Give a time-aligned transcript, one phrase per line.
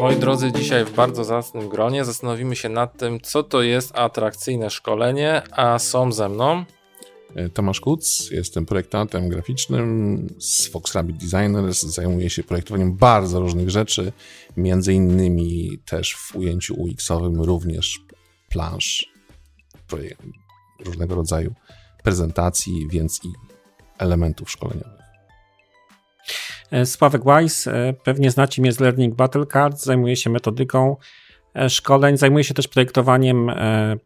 [0.00, 4.70] Moi drodzy, dzisiaj w bardzo zacnym gronie zastanowimy się nad tym, co to jest atrakcyjne
[4.70, 6.64] szkolenie, a są ze mną
[7.34, 11.82] E, Tomasz Kuc, jestem projektantem graficznym z Fox Rabbit Designers.
[11.82, 14.12] Zajmuję się projektowaniem bardzo różnych rzeczy,
[14.56, 18.00] między innymi też w ujęciu UX-owym również
[18.48, 19.12] plansz,
[20.84, 21.54] różnego rodzaju
[22.02, 23.28] prezentacji, więc i
[23.98, 24.99] elementów szkoleniowych.
[26.70, 30.96] E, Sławek Weiss, e, pewnie znacie mnie z Learning Battle Cards, zajmuję się metodyką
[31.54, 32.16] E, szkoleń.
[32.16, 33.52] Zajmuję się też projektowaniem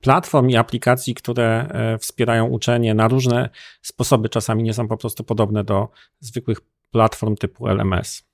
[0.01, 1.69] platform i aplikacji, które
[2.01, 3.49] wspierają uczenie na różne
[3.83, 4.29] sposoby.
[4.29, 5.89] Czasami nie są po prostu podobne do
[6.21, 6.61] zwykłych
[6.91, 8.25] platform typu LMS.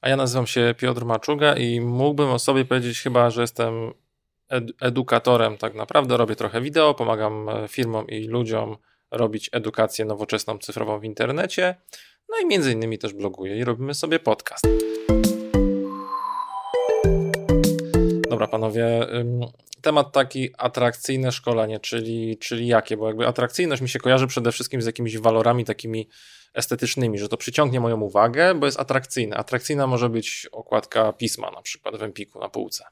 [0.00, 3.92] A ja nazywam się Piotr Maczuga i mógłbym o sobie powiedzieć chyba, że jestem
[4.48, 5.58] ed edukatorem.
[5.58, 8.76] Tak naprawdę robię trochę wideo, pomagam firmom i ludziom
[9.10, 11.74] robić edukację nowoczesną, cyfrową w internecie.
[12.30, 14.66] No i między innymi też bloguję i robimy sobie podcast.
[18.30, 19.06] Dobra, panowie.
[19.82, 22.96] Temat taki atrakcyjne szkolenie, czyli, czyli jakie?
[22.96, 26.08] Bo jakby atrakcyjność mi się kojarzy przede wszystkim z jakimiś walorami takimi
[26.54, 29.36] estetycznymi, że to przyciągnie moją uwagę, bo jest atrakcyjne.
[29.36, 32.84] Atrakcyjna może być okładka pisma, na przykład w Empiku na półce.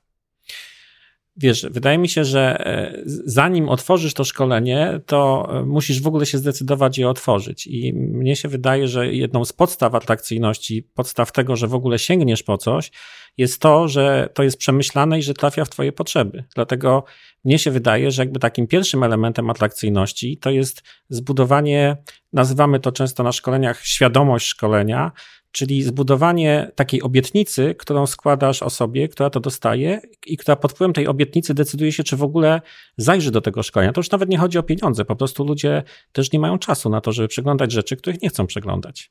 [1.40, 6.26] Wiesz, wydaje mi się, że e, zanim otworzysz to szkolenie, to e, musisz w ogóle
[6.26, 7.66] się zdecydować je otworzyć.
[7.66, 12.42] I mnie się wydaje, że jedną z podstaw atrakcyjności, podstaw tego, że w ogóle sięgniesz
[12.42, 12.90] po coś,
[13.36, 16.44] jest to, że to jest przemyślane i że trafia w Twoje potrzeby.
[16.54, 17.04] Dlatego
[17.44, 21.96] mnie się wydaje, że jakby takim pierwszym elementem atrakcyjności to jest zbudowanie,
[22.32, 25.12] nazywamy to często na szkoleniach świadomość szkolenia,
[25.52, 31.06] czyli zbudowanie takiej obietnicy, którą składasz osobie, która to dostaje i która pod wpływem tej
[31.06, 32.60] obietnicy decyduje się, czy w ogóle
[32.96, 33.92] zajrzy do tego szkolenia.
[33.92, 35.82] To już nawet nie chodzi o pieniądze, po prostu ludzie
[36.12, 39.10] też nie mają czasu na to, żeby przeglądać rzeczy, których nie chcą przeglądać.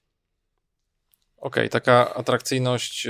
[1.37, 3.09] Okej, okay, taka atrakcyjność y,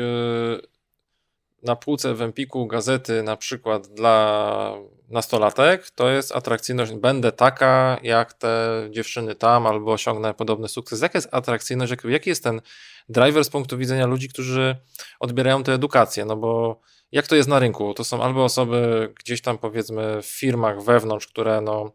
[1.63, 4.73] na półce w Empiku gazety na przykład dla
[5.09, 11.01] nastolatek, to jest atrakcyjność, będę taka jak te dziewczyny tam, albo osiągnę podobny sukces.
[11.01, 12.61] Jaka jest atrakcyjność, jaki jest ten
[13.09, 14.75] driver z punktu widzenia ludzi, którzy
[15.19, 16.81] odbierają tę edukację, no bo
[17.11, 17.93] jak to jest na rynku?
[17.93, 21.91] To są albo osoby gdzieś tam powiedzmy w firmach wewnątrz, które no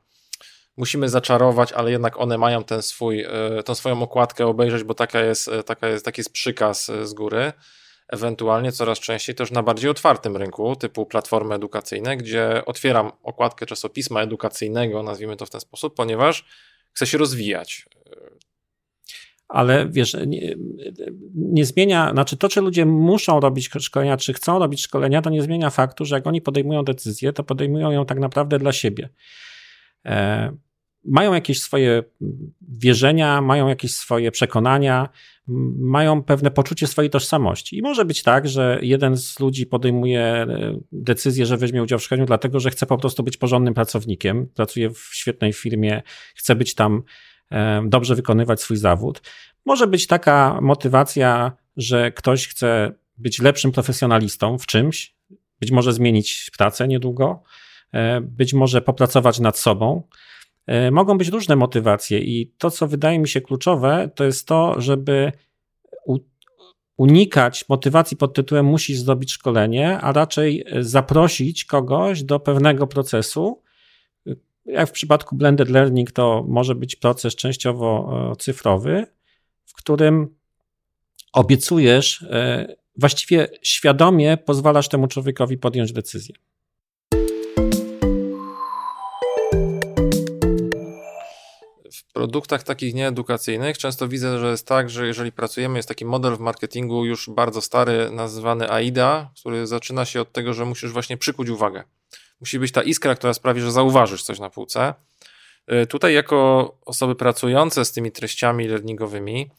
[0.76, 5.20] musimy zaczarować, ale jednak one mają ten swój, e, tą swoją okładkę obejrzeć, bo taka
[5.20, 7.52] jest, e, taka jest, taki jest przykaz e, z góry
[8.12, 14.22] ewentualnie coraz częściej też na bardziej otwartym rynku, typu platformy edukacyjne, gdzie otwieram okładkę czasopisma
[14.22, 16.44] edukacyjnego, nazwijmy to w ten sposób, ponieważ
[16.92, 17.86] chcę się rozwijać.
[19.48, 20.54] Ale wiesz, nie,
[21.34, 25.42] nie, zmienia, znaczy to, czy ludzie muszą robić szkolenia, czy chcą robić szkolenia, to nie
[25.42, 29.08] zmienia faktu, że jak oni podejmują decyzję, to podejmują ją tak naprawdę dla siebie.
[30.04, 30.52] E,
[31.04, 32.02] mają jakieś swoje
[32.60, 35.08] wierzenia, mają jakieś swoje przekonania,
[35.78, 37.78] mają pewne poczucie swojej tożsamości.
[37.78, 40.46] I może być tak, że jeden z ludzi podejmuje e,
[40.92, 44.90] decyzję, że weźmie udział w szkoleniu, dlatego że chce po prostu być porządnym pracownikiem, pracuje
[44.90, 46.02] w świetnej firmie,
[46.34, 47.02] chce być tam
[47.50, 49.22] e, dobrze wykonywać swój zawód.
[49.66, 55.14] Może być taka motywacja, że ktoś chce być lepszym profesjonalistą w czymś,
[55.60, 57.42] być może zmienić pracę niedługo,
[57.92, 60.02] e, być może popracować nad sobą.
[60.66, 64.80] E, mogą być różne motywacje, i to, co wydaje mi się kluczowe, to jest to,
[64.80, 65.32] żeby
[66.96, 73.62] unikać motywacji pod tytułem musisz zrobić szkolenie, a raczej zaprosić kogoś do pewnego procesu.
[74.66, 79.06] Jak w przypadku blended learning, to może być proces częściowo e, cyfrowy,
[79.64, 80.34] w którym
[81.32, 86.34] obiecujesz, e, właściwie świadomie pozwalasz temu człowiekowi podjąć decyzję.
[92.12, 96.40] Produktach takich nieedukacyjnych często widzę, że jest tak, że jeżeli pracujemy, jest taki model w
[96.40, 101.48] marketingu już bardzo stary, nazywany AIDA, który zaczyna się od tego, że musisz właśnie przykuć
[101.48, 101.84] uwagę.
[102.40, 104.94] Musi być ta iskra, która sprawi, że zauważysz coś na półce.
[105.72, 109.50] Y, tutaj, jako osoby pracujące z tymi treściami learningowymi,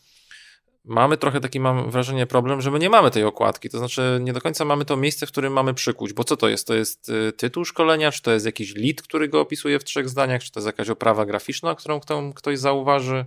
[0.85, 3.69] mamy trochę taki, mam wrażenie, problem, że my nie mamy tej okładki.
[3.69, 6.13] To znaczy, nie do końca mamy to miejsce, w którym mamy przykuć.
[6.13, 6.67] Bo co to jest?
[6.67, 10.09] To jest y, tytuł szkolenia, czy to jest jakiś lead, który go opisuje w trzech
[10.09, 11.99] zdaniach, czy to jest jakaś oprawa graficzna, którą
[12.35, 13.25] ktoś zauważy?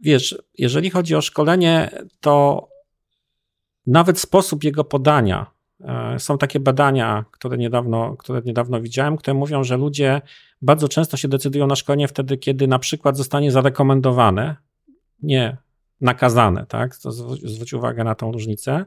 [0.00, 1.90] Wiesz, jeżeli chodzi o szkolenie,
[2.20, 2.68] to
[3.86, 5.51] nawet sposób jego podania.
[5.84, 10.20] E, są takie badania, które niedawno, które niedawno widziałem, które mówią, że ludzie
[10.62, 14.56] bardzo często się decydują na szkolenie wtedy, kiedy na przykład zostanie zarekomendowane,
[15.22, 15.56] nie
[16.00, 16.96] nakazane, tak?
[16.96, 18.84] To zwróć uwagę na tą różnicę.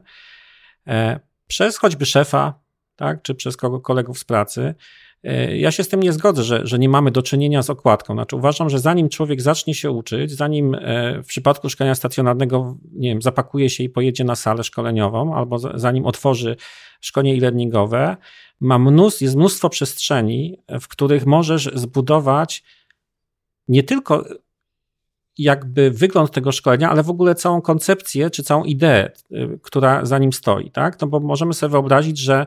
[0.86, 2.60] E, przez choćby szefa,
[2.96, 3.22] tak?
[3.22, 4.74] Czy przez kolegów z pracy.
[5.24, 8.14] E, ja się z tym nie zgodzę, że, że nie mamy do czynienia z okładką.
[8.14, 13.08] Znaczy, uważam, że zanim człowiek zacznie się uczyć, zanim e, w przypadku szkolenia stacjonarnego, nie
[13.08, 16.56] wiem, zapakuje się i pojedzie na salę szkoleniową, albo zanim otworzy
[17.00, 18.16] szkolenie e-learningowe,
[18.60, 22.62] ma mnóstwo, jest mnóstwo przestrzeni, w których możesz zbudować
[23.68, 24.24] nie tylko
[25.38, 30.18] jakby wygląd tego szkolenia, ale w ogóle całą koncepcję czy całą ideę, y, która za
[30.18, 31.00] nim stoi, tak?
[31.00, 32.46] No bo możemy sobie wyobrazić, że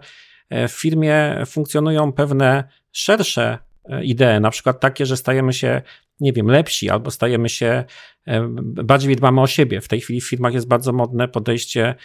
[0.50, 3.58] w firmie funkcjonują pewne szersze
[3.90, 5.82] e, idee, na przykład takie, że stajemy się,
[6.20, 7.84] nie wiem, lepsi albo stajemy się,
[8.28, 9.82] e, bardziej dbamy o siebie.
[9.82, 11.96] W tej chwili w firmach jest bardzo modne podejście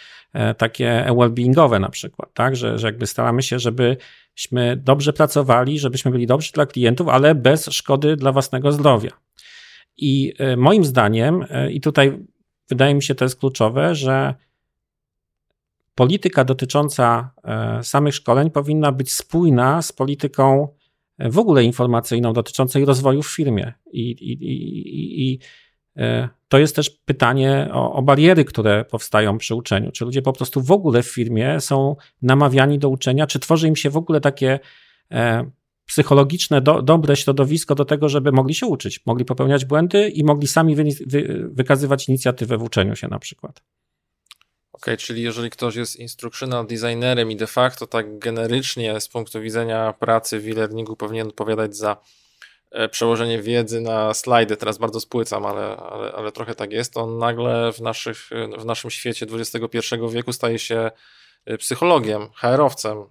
[0.57, 2.55] takie well-beingowe na przykład, tak?
[2.55, 7.65] Że, że jakby staramy się, żebyśmy dobrze pracowali, żebyśmy byli dobrzy dla klientów, ale bez
[7.65, 9.11] szkody dla własnego zdrowia.
[9.97, 12.19] I e, moim zdaniem, e, i tutaj
[12.69, 14.35] wydaje mi się to jest kluczowe, że
[15.95, 20.67] polityka dotycząca e, samych szkoleń powinna być spójna z polityką
[21.19, 23.73] w ogóle informacyjną dotyczącą rozwoju w firmie.
[23.91, 25.39] I, i, i, i
[26.47, 29.91] to jest też pytanie o, o, bariery, które powstają przy uczeniu.
[29.91, 33.75] Czy ludzie po prostu w ogóle w firmie są namawiani do uczenia, czy tworzy im
[33.75, 34.59] się w ogóle takie
[35.85, 40.47] psychologiczne, do, dobre środowisko do tego, żeby mogli się uczyć, mogli popełniać błędy i mogli
[40.47, 43.61] sami wy, wy, wykazywać inicjatywę w uczeniu się na przykład.
[44.97, 50.39] Czyli jeżeli ktoś jest instructional designerem i de facto tak generycznie z punktu widzenia pracy
[50.39, 51.97] w e-learningu powinien odpowiadać za
[52.71, 57.17] e, przełożenie wiedzy na slajdy, teraz bardzo spłycam, ale, ale, ale trochę tak jest, on
[57.17, 58.29] nagle w, naszych,
[58.59, 60.91] w naszym świecie XXI wieku staje się
[61.45, 63.05] e, psychologiem, HR-owcem,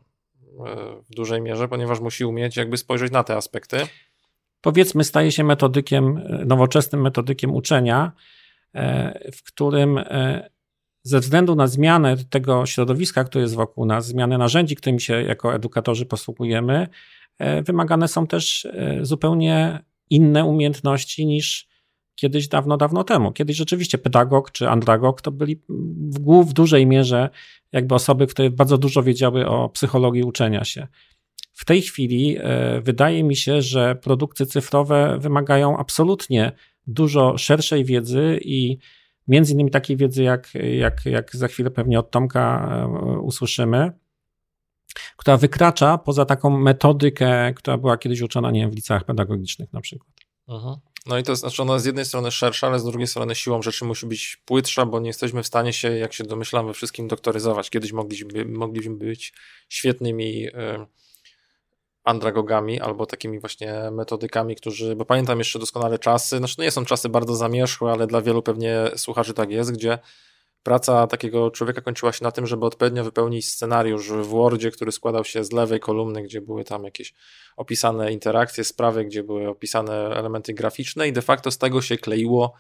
[1.11, 3.76] w dużej mierze, ponieważ musi umieć jakby spojrzeć na te aspekty.
[4.61, 8.12] Powiedzmy, staje się metodykiem, nowoczesnym metodykiem uczenia,
[8.75, 10.50] e, w którym e,
[11.04, 15.54] ze względu na zmianę tego środowiska, które jest wokół nas, zmianę narzędzi, którymi się jako
[15.54, 16.88] edukatorzy posługujemy,
[17.38, 18.68] e, wymagane są też
[19.02, 21.68] zupełnie inne umiejętności niż
[22.14, 23.32] kiedyś dawno, dawno temu.
[23.32, 27.30] Kiedyś rzeczywiście pedagog czy andragog to byli w, w dużej mierze
[27.72, 30.88] jakby osoby, które bardzo dużo wiedziały o psychologii uczenia się.
[31.52, 36.52] W tej chwili e, wydaje mi się, że produkty cyfrowe wymagają absolutnie
[36.86, 38.78] dużo szerszej wiedzy i
[39.29, 43.93] między innymi takiej wiedzy, jak, jak, jak za chwilę pewnie od Tomka e, usłyszymy,
[45.17, 49.81] która wykracza poza taką metodykę, która była kiedyś uczona, nie wiem, w liceach pedagogicznych na
[49.81, 50.15] przykład.
[50.49, 50.81] Aha.
[51.06, 53.85] No i to znaczy ona z jednej strony szersza, ale z drugiej strony siłą rzeczy
[53.85, 57.71] musi być płytsza, bo nie jesteśmy w stanie się, jak się domyślam, we wszystkim doktoryzować.
[57.71, 59.32] Kiedyś mogliśmy, mogliśmy być
[59.69, 60.50] świetnymi y,
[62.04, 67.08] andragogami albo takimi właśnie metodykami, którzy, bo pamiętam jeszcze doskonale czasy, znaczy nie są czasy
[67.08, 69.98] bardzo zamierzchłe, ale dla wielu pewnie słuchaczy tak jest, gdzie
[70.62, 75.24] praca takiego człowieka kończyła się na tym, żeby odpowiednio wypełnić scenariusz w Wordzie, który składał
[75.24, 77.14] się z lewej kolumny, gdzie były tam jakieś
[77.56, 82.54] opisane interakcje, sprawy, gdzie były opisane elementy graficzne i de facto z tego się kleiło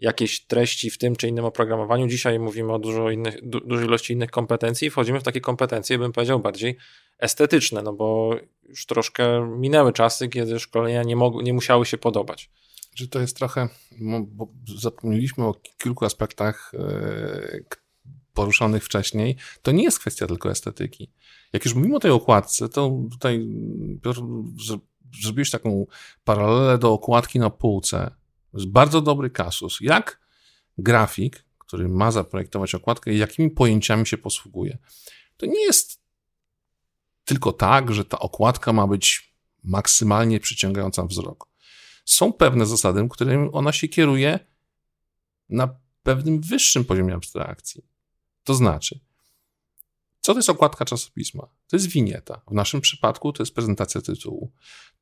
[0.00, 2.06] jakieś treści w tym czy innym oprogramowaniu.
[2.06, 5.98] Dzisiaj mówimy o dużo innych, du dużej ilości innych kompetencji i wchodzimy w takie kompetencje,
[5.98, 6.76] bym powiedział, bardziej
[7.18, 8.36] estetyczne, no bo
[8.68, 12.50] już troszkę minęły czasy, kiedy szkolenia nie, nie musiały się podobać
[12.94, 13.68] że to jest trochę,
[14.26, 14.48] bo
[14.78, 17.78] zapomnieliśmy o kilku aspektach e,
[18.34, 21.10] poruszonych wcześniej, to nie jest kwestia tylko estetyki.
[21.52, 23.48] Jak już mówimy o tej okładce, to tutaj
[25.22, 25.86] zrobiłeś taką
[26.24, 28.10] paralelę do okładki na półce.
[28.52, 29.78] To jest bardzo dobry kasus.
[29.80, 30.20] Jak
[30.78, 34.78] grafik, który ma zaprojektować okładkę, jakimi pojęciami się posługuje.
[35.36, 36.02] To nie jest
[37.24, 41.52] tylko tak, że ta okładka ma być maksymalnie przyciągająca wzrok
[42.04, 44.38] są pewne zasady, którymi ona się kieruje
[45.48, 47.84] na pewnym wyższym poziomie abstrakcji.
[48.44, 49.00] To znaczy,
[50.20, 51.48] co to jest okładka czasopisma?
[51.66, 52.40] To jest winieta.
[52.50, 54.52] W naszym przypadku to jest prezentacja tytułu.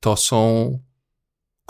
[0.01, 0.79] To są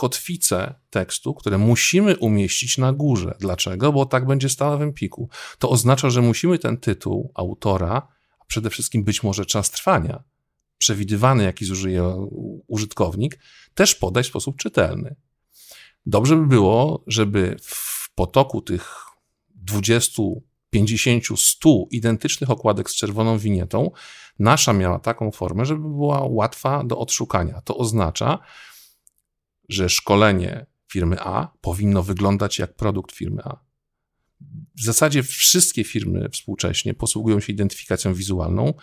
[0.00, 3.34] kotwice tekstu, które musimy umieścić na górze.
[3.40, 3.92] Dlaczego?
[3.92, 5.28] Bo tak będzie stało w Empiku.
[5.58, 8.08] To oznacza, że musimy ten tytuł autora,
[8.40, 10.22] a przede wszystkim być może czas trwania,
[10.78, 12.26] przewidywany, jaki zużyje
[12.66, 13.38] użytkownik,
[13.74, 15.16] też podać w sposób czytelny.
[16.06, 18.94] Dobrze by było, żeby w potoku tych
[19.54, 20.22] 20,
[20.70, 23.90] 50, 100 identycznych okładek z czerwoną winietą,
[24.38, 27.60] nasza miała taką formę, żeby była łatwa do odszukania.
[27.64, 28.38] To oznacza,
[29.70, 33.60] że szkolenie firmy A powinno wyglądać jak produkt firmy A.
[34.76, 38.74] W zasadzie wszystkie firmy współcześnie posługują się identyfikacją wizualną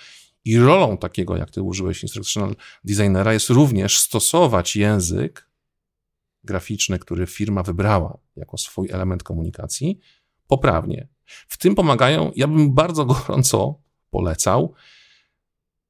[0.46, 5.50] i rolą takiego, jak ty użyłeś instructional designera, jest również stosować język
[6.44, 10.00] graficzny, który firma wybrała jako swój element komunikacji,
[10.48, 11.08] poprawnie.
[11.48, 14.74] W tym pomagają, ja bym bardzo gorąco polecał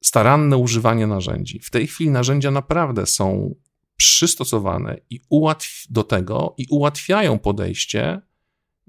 [0.04, 1.60] staranne używanie narzędzi.
[1.60, 3.54] W tej chwili narzędzia naprawdę są
[3.98, 8.20] przystosowane i ułatw do tego i ułatwiają podejście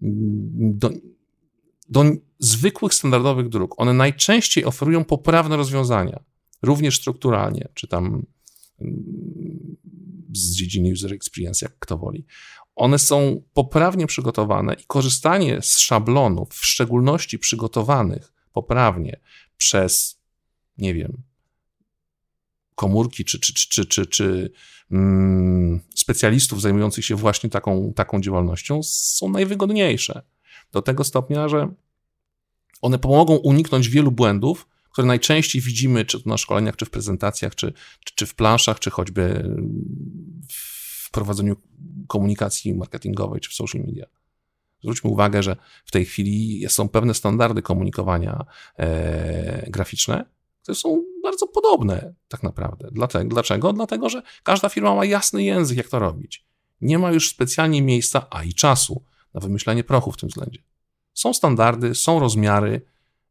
[0.01, 0.89] do,
[1.89, 2.03] do
[2.39, 3.75] zwykłych, standardowych dróg.
[3.77, 6.23] One najczęściej oferują poprawne rozwiązania,
[6.61, 8.25] również strukturalnie, czy tam
[8.81, 9.77] mm,
[10.33, 12.25] z dziedziny user experience, jak kto woli.
[12.75, 19.19] One są poprawnie przygotowane i korzystanie z szablonów, w szczególności przygotowanych poprawnie
[19.57, 20.21] przez,
[20.77, 21.23] nie wiem,
[22.75, 24.49] komórki czy, czy, czy, czy, czy mm,
[25.95, 30.21] specjalistów zajmujących się właśnie taką, taką działalnością, są najwygodniejsze.
[30.71, 31.73] Do tego stopnia, że
[32.81, 37.55] one pomogą uniknąć wielu błędów, które najczęściej widzimy, czy to na szkoleniach, czy w prezentacjach,
[37.55, 37.73] czy,
[38.05, 39.55] czy, czy w planszach, czy choćby
[40.51, 41.55] w prowadzeniu
[42.07, 44.05] komunikacji marketingowej, czy w social media.
[44.81, 45.55] Zwróćmy uwagę, że
[45.85, 48.45] w tej chwili są pewne standardy komunikowania
[48.77, 50.25] e, graficzne,
[50.69, 52.89] które są bardzo podobne tak naprawdę.
[53.25, 53.73] Dlaczego?
[53.73, 56.45] Dlatego, że każda firma ma jasny język, jak to robić.
[56.81, 60.63] Nie ma już specjalnie miejsca, a i czasu na wymyślanie prochu w tym względzie.
[61.13, 62.81] Są standardy, są rozmiary,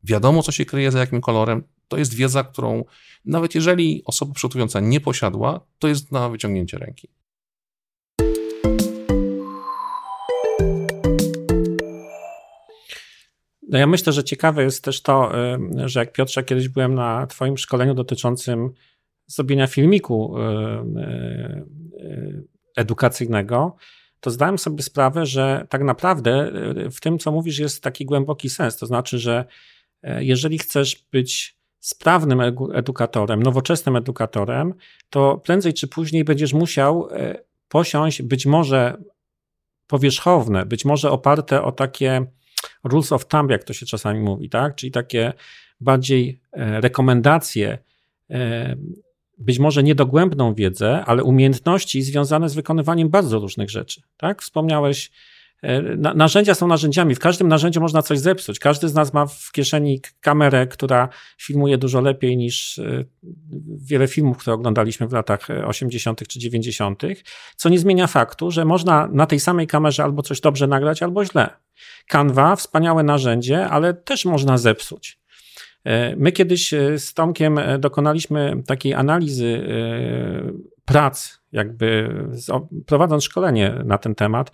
[0.05, 1.63] wiadomo, co się kryje za jakim kolorem.
[1.89, 2.85] To jest wiedza, którą
[3.25, 7.09] nawet jeżeli osoba przygotująca nie posiadła, to jest na wyciągnięcie ręki.
[13.69, 15.33] No ja myślę, że ciekawe jest też to,
[15.85, 18.71] że jak Piotrze, kiedyś byłem na Twoim szkoleniu dotyczącym
[19.27, 20.35] zrobienia filmiku
[22.77, 23.77] edukacyjnego,
[24.21, 26.53] to zdałem sobie sprawę, że tak naprawdę
[26.91, 28.77] w tym, co mówisz, jest taki głęboki sens.
[28.77, 29.45] To znaczy, że
[30.19, 32.41] jeżeli chcesz być sprawnym
[32.75, 34.75] edukatorem, nowoczesnym edukatorem,
[35.11, 37.09] to prędzej czy później będziesz musiał
[37.69, 39.03] posiąść być może
[39.87, 42.27] powierzchowne, być może oparte o takie
[42.85, 44.75] rules of thumb, jak to się czasami mówi, tak?
[44.75, 45.33] Czyli takie
[45.81, 47.79] bardziej e, rekomendacje,
[48.31, 48.77] e,
[49.39, 54.43] być może niedogłębną wiedzę, ale umiejętności związane z wykonywaniem bardzo różnych rzeczy, tak?
[54.43, 55.11] Wspomniałeś,
[56.15, 57.15] narzędzia są narzędziami.
[57.15, 58.59] W każdym narzędziu można coś zepsuć.
[58.59, 62.81] Każdy z nas ma w kieszeni kamerę, która filmuje dużo lepiej niż
[63.79, 66.29] wiele filmów, które oglądaliśmy w latach 80.
[66.29, 67.03] czy 90.,
[67.57, 71.25] co nie zmienia faktu, że można na tej samej kamerze albo coś dobrze nagrać, albo
[71.25, 71.51] źle.
[72.07, 75.19] Canva, wspaniałe narzędzie, ale też można zepsuć.
[75.85, 79.69] E, my kiedyś e, z Tomkiem e, dokonaliśmy takiej analizy
[80.85, 82.15] prac, jakby
[82.87, 84.51] prowadząc szkolenie na ten temat.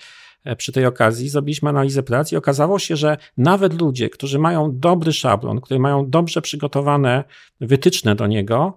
[0.56, 5.12] Przy tej okazji zrobiliśmy analizę prac i okazało się, że nawet ludzie, którzy mają dobry
[5.12, 7.24] szablon, którzy mają dobrze przygotowane
[7.60, 8.76] wytyczne do niego,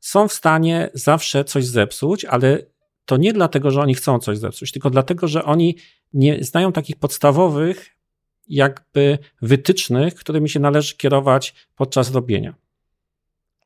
[0.00, 2.58] są w stanie zawsze coś zepsuć, ale
[3.04, 5.76] to nie dlatego, że oni chcą coś zepsuć, tylko dlatego, że oni
[6.12, 7.96] nie znają takich podstawowych
[8.48, 12.54] jakby wytycznych, którymi się należy kierować podczas robienia.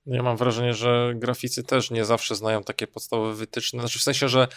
[0.07, 3.81] Ja mam wrażenie, że graficy też nie zawsze znają takie podstawowe wytyczne.
[3.81, 4.49] Znaczy w sensie, że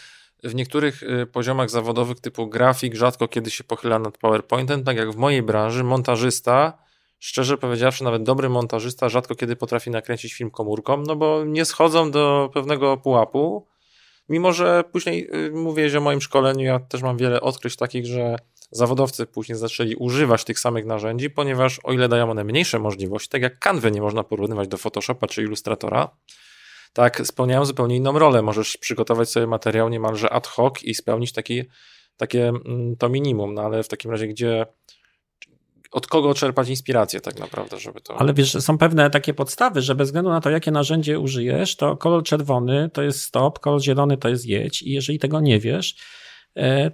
[0.43, 5.11] w niektórych y, poziomach zawodowych typu grafik rzadko kiedy się pochyla nad PowerPointem, tak jak
[5.11, 6.77] w mojej branży montażysta,
[7.19, 12.11] szczerze powiedziawszy, nawet dobry montażysta rzadko kiedy potrafi nakręcić film komórką, no bo nie schodzą
[12.11, 13.67] do pewnego pułapu,
[14.29, 18.05] mimo że później y, mówię, że o moim szkoleniu ja też mam wiele odkryć takich,
[18.05, 18.35] że
[18.71, 23.41] zawodowcy później zaczęli używać tych samych narzędzi, ponieważ o ile dają one mniejsze możliwości, tak
[23.41, 26.09] jak Canva nie można porównywać do Photoshopa czy Illustratora,
[26.93, 28.41] tak spełniają zupełnie inną rolę.
[28.41, 31.63] Możesz przygotować sobie materiał niemalże ad hoc i spełnić taki,
[32.17, 34.65] takie mm, to minimum, no ale w takim razie, gdzie
[35.91, 38.17] od kogo czerpać inspirację tak naprawdę, żeby to...
[38.17, 41.97] Ale wiesz, są pewne takie podstawy, że bez względu na to, jakie narzędzie użyjesz, to
[41.97, 45.95] kolor czerwony to jest stop, kolor zielony to jest jedź i jeżeli tego nie wiesz,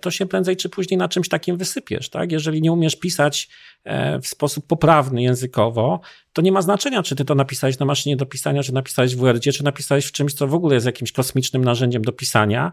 [0.01, 2.09] to się prędzej czy później na czymś takim wysypiesz.
[2.09, 2.31] Tak?
[2.31, 3.49] Jeżeli nie umiesz pisać
[3.83, 5.99] e, w sposób poprawny językowo,
[6.33, 9.19] to nie ma znaczenia, czy ty to napisałeś na maszynie do pisania, czy napisałeś w
[9.19, 12.71] Wordzie, czy napisałeś w czymś, co w ogóle jest jakimś kosmicznym narzędziem do pisania,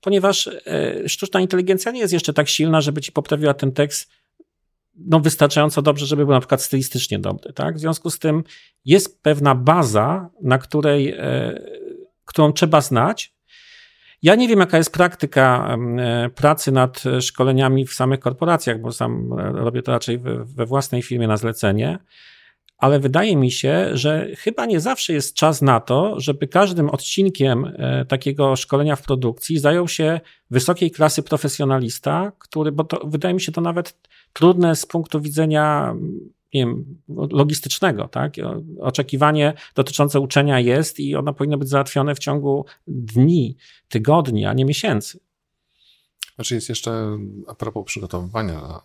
[0.00, 4.10] ponieważ e, sztuczna inteligencja nie jest jeszcze tak silna, żeby ci poprawiła ten tekst
[4.94, 7.52] no, wystarczająco dobrze, żeby był na przykład stylistycznie dobry.
[7.52, 7.76] Tak?
[7.76, 8.44] W związku z tym
[8.84, 11.16] jest pewna baza, na której,
[12.24, 13.37] którą trzeba znać,
[14.22, 19.32] ja nie wiem, jaka jest praktyka e, pracy nad szkoleniami w samych korporacjach, bo sam
[19.54, 21.98] robię to raczej we własnej firmie na zlecenie,
[22.78, 27.64] ale wydaje mi się, że chyba nie zawsze jest czas na to, żeby każdym odcinkiem
[27.64, 30.20] e, takiego szkolenia w produkcji zajął się
[30.50, 33.96] wysokiej klasy profesjonalista, który, bo to wydaje mi się to nawet
[34.32, 35.94] trudne z punktu widzenia
[36.54, 37.00] nie wiem,
[37.30, 38.34] logistycznego, tak?
[38.80, 43.56] Oczekiwanie dotyczące uczenia jest i ono powinno być załatwione w ciągu dni,
[43.88, 45.20] tygodni, a nie miesięcy.
[46.34, 48.80] Znaczy jest jeszcze a propos przygotowywania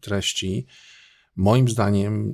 [0.00, 0.66] treści,
[1.36, 2.32] moim zdaniem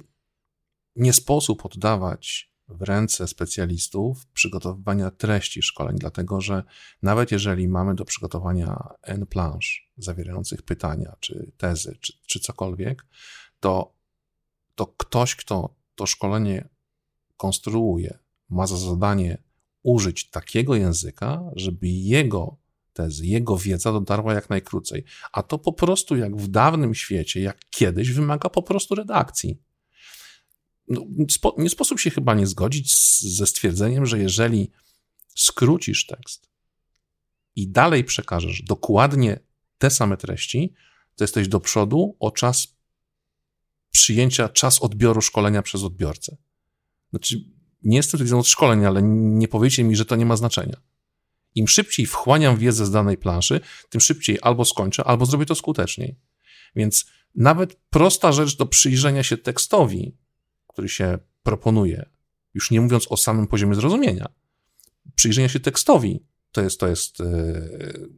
[0.96, 6.62] nie sposób oddawać w ręce specjalistów przygotowywania treści szkoleń, dlatego że
[7.02, 13.06] nawet jeżeli mamy do przygotowania N plansz zawierających pytania, czy tezy, czy, czy cokolwiek,
[13.60, 13.97] to,
[14.78, 16.68] to ktoś, kto to szkolenie
[17.36, 18.18] konstruuje,
[18.50, 19.42] ma za zadanie
[19.82, 22.56] użyć takiego języka, żeby jego
[22.92, 25.04] tezy, jego wiedza dotarła jak najkrócej.
[25.32, 29.58] A to po prostu jak w dawnym świecie, jak kiedyś, wymaga po prostu redakcji.
[30.88, 31.04] No,
[31.58, 34.70] nie sposób się chyba nie zgodzić z, ze stwierdzeniem, że jeżeli
[35.34, 36.48] skrócisz tekst
[37.56, 39.40] i dalej przekażesz dokładnie
[39.78, 40.74] te same treści,
[41.16, 42.77] to jesteś do przodu o czas
[43.90, 46.36] przyjęcia, czas odbioru szkolenia przez odbiorcę.
[47.10, 47.44] Znaczy,
[47.82, 50.76] nie jestem tutaj od szkoleń, ale nie powiecie mi, że to nie ma znaczenia.
[51.54, 56.16] Im szybciej wchłaniam wiedzę z danej planszy, tym szybciej albo skończę, albo zrobię to skuteczniej.
[56.76, 60.16] Więc nawet prosta rzecz do przyjrzenia się tekstowi,
[60.66, 62.08] który się proponuje,
[62.54, 64.28] już nie mówiąc o samym poziomie zrozumienia,
[65.14, 66.20] przyjrzenia się tekstowi
[66.52, 68.08] to jest, to jest yy,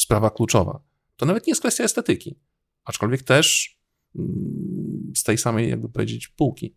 [0.00, 0.80] sprawa kluczowa.
[1.16, 2.38] To nawet nie jest kwestia estetyki,
[2.84, 3.76] aczkolwiek też
[4.14, 4.22] yy,
[5.16, 6.74] z tej samej, jakby powiedzieć, półki.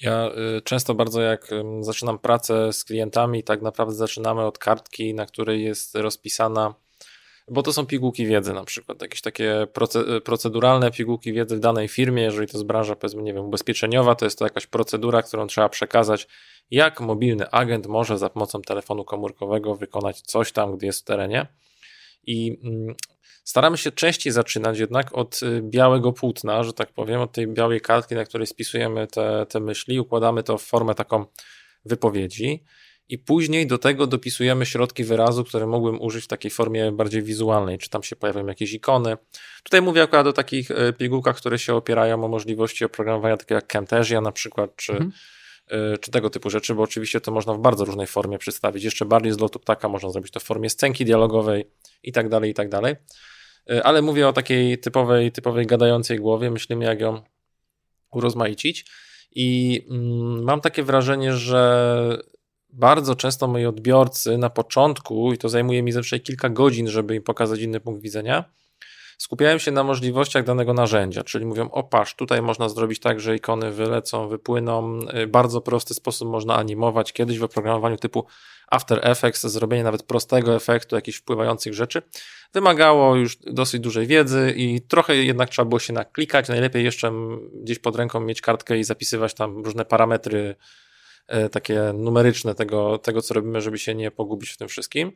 [0.00, 5.26] Ja y, często bardzo jak zaczynam pracę z klientami, tak naprawdę zaczynamy od kartki, na
[5.26, 6.74] której jest rozpisana,
[7.48, 9.62] bo to są pigułki wiedzy na przykład, jakieś takie
[10.16, 14.14] y, proceduralne pigułki wiedzy w danej firmie, jeżeli to jest branża powiedzmy, nie wiem, ubezpieczeniowa,
[14.14, 16.28] to jest to jakaś procedura, którą trzeba przekazać,
[16.70, 21.46] jak mobilny agent może za pomocą telefonu komórkowego wykonać coś tam, gdy jest w terenie.
[22.26, 22.94] I mm,
[23.44, 27.80] Staramy się częściej zaczynać jednak od y, białego płótna, że tak powiem, od tej białej
[27.80, 31.24] kartki, na której spisujemy te, te myśli, układamy to w formę taką
[31.84, 32.64] wypowiedzi
[33.08, 37.78] i później do tego dopisujemy środki wyrazu, które mógłbym użyć w takiej formie bardziej wizualnej,
[37.78, 39.16] czy tam się pojawią jakieś ikony.
[39.62, 43.66] Tutaj mówię akurat o takich y, pigułkach, które się opierają o możliwości oprogramowania takie jak
[43.66, 45.12] Camtasia na przykład, czy, mhm.
[45.94, 48.84] Y, czy tego typu rzeczy, bo oczywiście to można w bardzo różnej formie przedstawić.
[48.84, 51.64] Jeszcze bardziej z lotu ptaka można zrobić to w formie scenki dialogowej
[52.02, 52.96] i tak dalej, i tak dalej.
[53.70, 56.50] E, ale mówię o takiej typowej, typowej gadającej głowie.
[56.50, 57.22] Myślimy, jak ją
[58.12, 58.86] urozmaicić.
[59.34, 62.18] I mm, mam takie wrażenie, że
[62.70, 67.22] bardzo często moi odbiorcy na początku, i to zajmuje mi zawsze kilka godzin, żeby im
[67.22, 68.44] pokazać inny punkt widzenia,
[69.22, 73.36] skupiają się na możliwościach danego narzędzia, czyli mówią, o patrz, tutaj można zrobić tak, że
[73.36, 77.12] ikony wylecą, wypłyną, e, bardzo prosty sposób można animować.
[77.12, 78.26] Kiedyś w oprogramowaniu typu
[78.70, 82.02] After Effects, zrobienie nawet prostego efektu, jakichś wpływających rzeczy,
[82.52, 86.48] wymagało już dosyć dużej wiedzy i trochę jednak trzeba było się naklikać.
[86.48, 87.12] Najlepiej jeszcze
[87.54, 90.54] gdzieś pod ręką mieć kartkę i zapisywać tam różne parametry
[91.26, 95.12] e, takie numeryczne tego, tego co robimy, żeby się nie pogubić w tym wszystkim.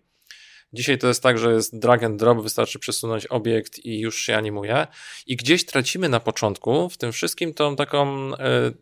[0.72, 4.36] Dzisiaj to jest tak, że jest drag and drop, wystarczy przesunąć obiekt i już się
[4.36, 4.86] animuje.
[5.26, 8.38] I gdzieś tracimy na początku w tym wszystkim tą taką e,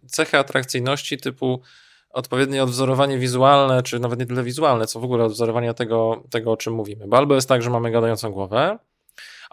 [0.07, 1.61] cechę atrakcyjności typu
[2.11, 6.57] odpowiednie odwzorowanie wizualne, czy nawet nie tyle wizualne, co w ogóle odwzorowanie tego, tego o
[6.57, 7.09] czym mówimy.
[7.09, 8.79] Bo albo jest tak, że mamy gadającą głowę,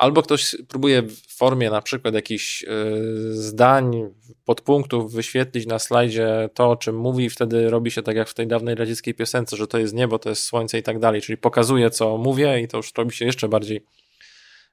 [0.01, 4.09] albo ktoś próbuje w formie na przykład jakichś yy, zdań,
[4.45, 8.33] podpunktów wyświetlić na slajdzie to, o czym mówi, i wtedy robi się tak jak w
[8.33, 11.37] tej dawnej radzieckiej piosence, że to jest niebo, to jest słońce i tak dalej, czyli
[11.37, 13.85] pokazuje, co mówię i to już robi się jeszcze bardziej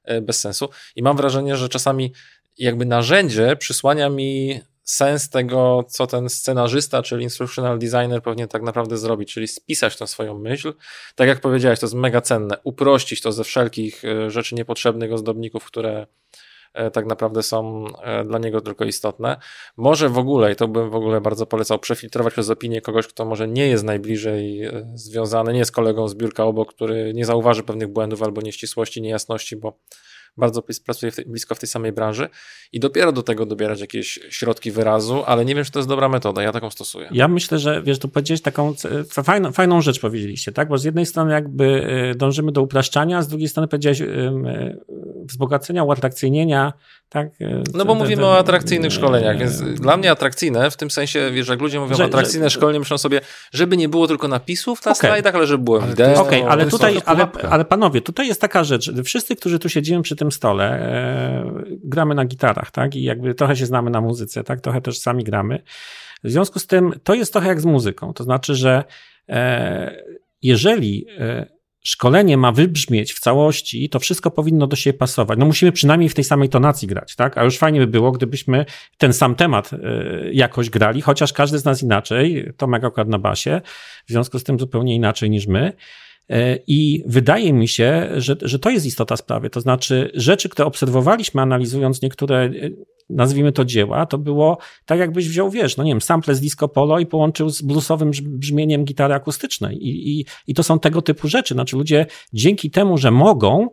[0.07, 0.69] yy, bez sensu.
[0.95, 2.13] I mam wrażenie, że czasami
[2.57, 8.97] jakby narzędzie przysłania mi sens tego, co ten scenarzysta, czyli instructional designer powinien tak naprawdę
[8.97, 10.73] zrobić, czyli spisać tę swoją myśl.
[11.15, 12.57] Tak jak powiedziałeś, to jest mega cenne.
[12.63, 16.07] Uprościć to ze wszelkich e, rzeczy niepotrzebnych, ozdobników, które
[16.73, 19.37] e, tak naprawdę są e, dla niego tylko istotne.
[19.77, 23.25] Może w ogóle, i to bym w ogóle bardzo polecał, przefiltrować przez opinię kogoś, kto
[23.25, 24.61] może nie jest najbliżej
[24.93, 29.55] związany, nie jest kolegą z biurka obok, który nie zauważy pewnych błędów albo nieścisłości, niejasności,
[29.55, 29.79] bo
[30.37, 32.29] bardzo pracuję w tej, blisko w tej samej branży
[32.71, 36.09] i dopiero do tego dobierać jakieś środki wyrazu, ale nie wiem, czy to jest dobra
[36.09, 37.09] metoda, ja taką stosuję.
[37.11, 38.73] Ja myślę, że wiesz, tu powiedziałeś taką
[39.23, 41.63] fajną, fajną rzecz powiedzieliście, tak, bo z jednej strony jakby
[42.11, 44.77] y, dążymy do upraszczania, z drugiej strony powiedziałeś y,
[45.25, 46.73] wzbogacenia, uatrakcyjnienia,
[47.09, 47.29] tak?
[47.73, 51.61] No bo mówimy o atrakcyjnych szkoleniach, więc dla mnie atrakcyjne w tym sensie, wiesz, jak
[51.61, 55.09] ludzie mówią że, atrakcyjne że, szkolenie, myślą sobie, żeby nie było tylko napisów na okay.
[55.09, 56.21] slajdach, ale żeby było wideo.
[56.21, 60.03] Okej, okay, ale tutaj, ale, ale panowie, tutaj jest taka rzecz, wszyscy, którzy tu siedzimy
[60.03, 61.51] przy tym stole, e,
[61.83, 62.95] gramy na gitarach, tak?
[62.95, 64.61] I jakby trochę się znamy na muzyce, tak?
[64.61, 65.63] Trochę też sami gramy.
[66.23, 68.83] W związku z tym to jest trochę jak z muzyką, to znaczy, że
[69.29, 70.03] e,
[70.41, 75.39] jeżeli e, szkolenie ma wybrzmieć w całości, to wszystko powinno do siebie pasować.
[75.39, 77.37] No musimy przynajmniej w tej samej tonacji grać, tak?
[77.37, 78.65] A już fajnie by było, gdybyśmy
[78.97, 79.77] ten sam temat y,
[80.33, 83.61] jakoś grali, chociaż każdy z nas inaczej, Tomek akurat na basie,
[84.05, 85.73] w związku z tym zupełnie inaczej niż my.
[86.31, 89.49] Y, I wydaje mi się, że, że to jest istota sprawy.
[89.49, 92.75] To znaczy, rzeczy, które obserwowaliśmy, analizując niektóre y,
[93.09, 96.67] nazwijmy to dzieła, to było tak jakbyś wziął, wiesz, no nie wiem, sample z disco
[96.67, 101.27] polo i połączył z bluesowym brzmieniem gitary akustycznej i, i, i to są tego typu
[101.27, 103.69] rzeczy, znaczy ludzie dzięki temu, że mogą,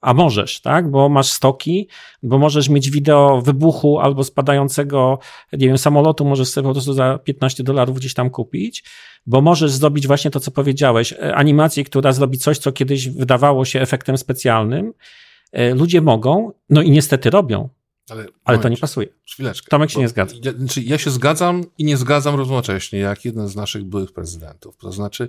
[0.00, 0.90] a możesz, tak?
[0.90, 1.88] Bo masz stoki,
[2.22, 5.18] bo możesz mieć wideo wybuchu albo spadającego,
[5.52, 8.84] nie wiem, samolotu, możesz sobie po prostu za 15 dolarów gdzieś tam kupić,
[9.26, 13.64] bo możesz zrobić właśnie to, co powiedziałeś, e, animację, która zrobi coś, co kiedyś wydawało
[13.64, 14.92] się efektem specjalnym.
[15.52, 17.68] E, ludzie mogą, no i niestety robią,
[18.10, 19.06] ale, ale to nie pasuje.
[19.32, 19.70] Chwileczkę.
[19.70, 20.36] Tomek się nie zgadza.
[20.44, 24.76] Ja, znaczy ja się zgadzam i nie zgadzam równocześnie, jak jeden z naszych byłych prezydentów.
[24.76, 25.28] To znaczy,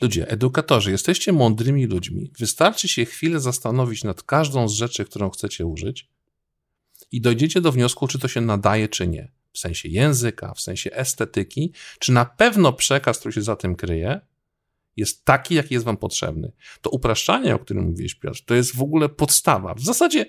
[0.00, 2.30] Ludzie, edukatorzy, jesteście mądrymi ludźmi.
[2.38, 6.08] Wystarczy się chwilę zastanowić nad każdą z rzeczy, którą chcecie użyć
[7.12, 9.32] i dojdziecie do wniosku, czy to się nadaje, czy nie.
[9.52, 14.20] W sensie języka, w sensie estetyki, czy na pewno przekaz, który się za tym kryje,
[14.96, 16.52] jest taki, jaki jest wam potrzebny.
[16.80, 19.74] To upraszczanie, o którym mówiłeś, Piotr, to jest w ogóle podstawa.
[19.74, 20.26] W zasadzie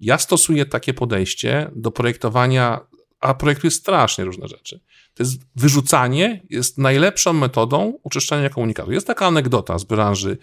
[0.00, 2.80] ja stosuję takie podejście do projektowania,
[3.20, 4.80] a projektuję strasznie różne rzeczy.
[5.14, 8.92] To jest wyrzucanie jest najlepszą metodą uczyszczania komunikatu.
[8.92, 10.38] Jest taka anegdota z branży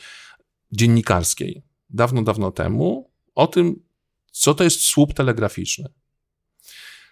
[0.72, 3.84] dziennikarskiej dawno, dawno temu o tym,
[4.32, 5.90] co to jest słup telegraficzny.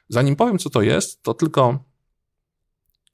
[0.10, 1.84] Zanim powiem, co to jest, to tylko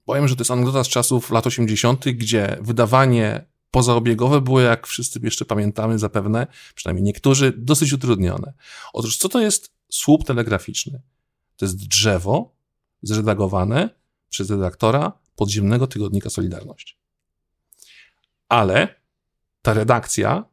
[0.06, 5.20] powiem, że to jest anegdota z czasów lat 80., gdzie wydawanie pozaobiegowe było, jak wszyscy
[5.24, 8.54] jeszcze pamiętamy zapewne, przynajmniej niektórzy, dosyć utrudnione.
[8.94, 11.02] Otóż, co to jest słup telegraficzny?
[11.58, 12.56] To jest drzewo
[13.02, 14.01] zredagowane
[14.32, 16.98] przez redaktora podziemnego tygodnika Solidarność.
[18.50, 19.02] Ale
[19.62, 20.46] ta redakcja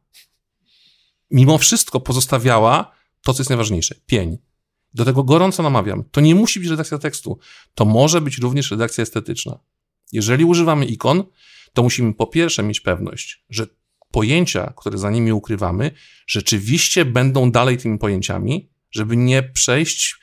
[1.31, 2.91] mimo wszystko pozostawiała
[3.23, 4.37] to, co jest najważniejsze pień.
[4.93, 6.03] Do tego gorąco namawiam.
[6.11, 7.39] To nie musi być redakcja tekstu,
[7.75, 9.59] to może być również redakcja estetyczna.
[10.11, 11.23] Jeżeli używamy ikon,
[11.73, 13.67] to musimy po pierwsze mieć pewność, że
[14.11, 15.91] pojęcia, które za nimi ukrywamy,
[16.27, 20.19] rzeczywiście będą dalej tymi pojęciami, żeby nie przejść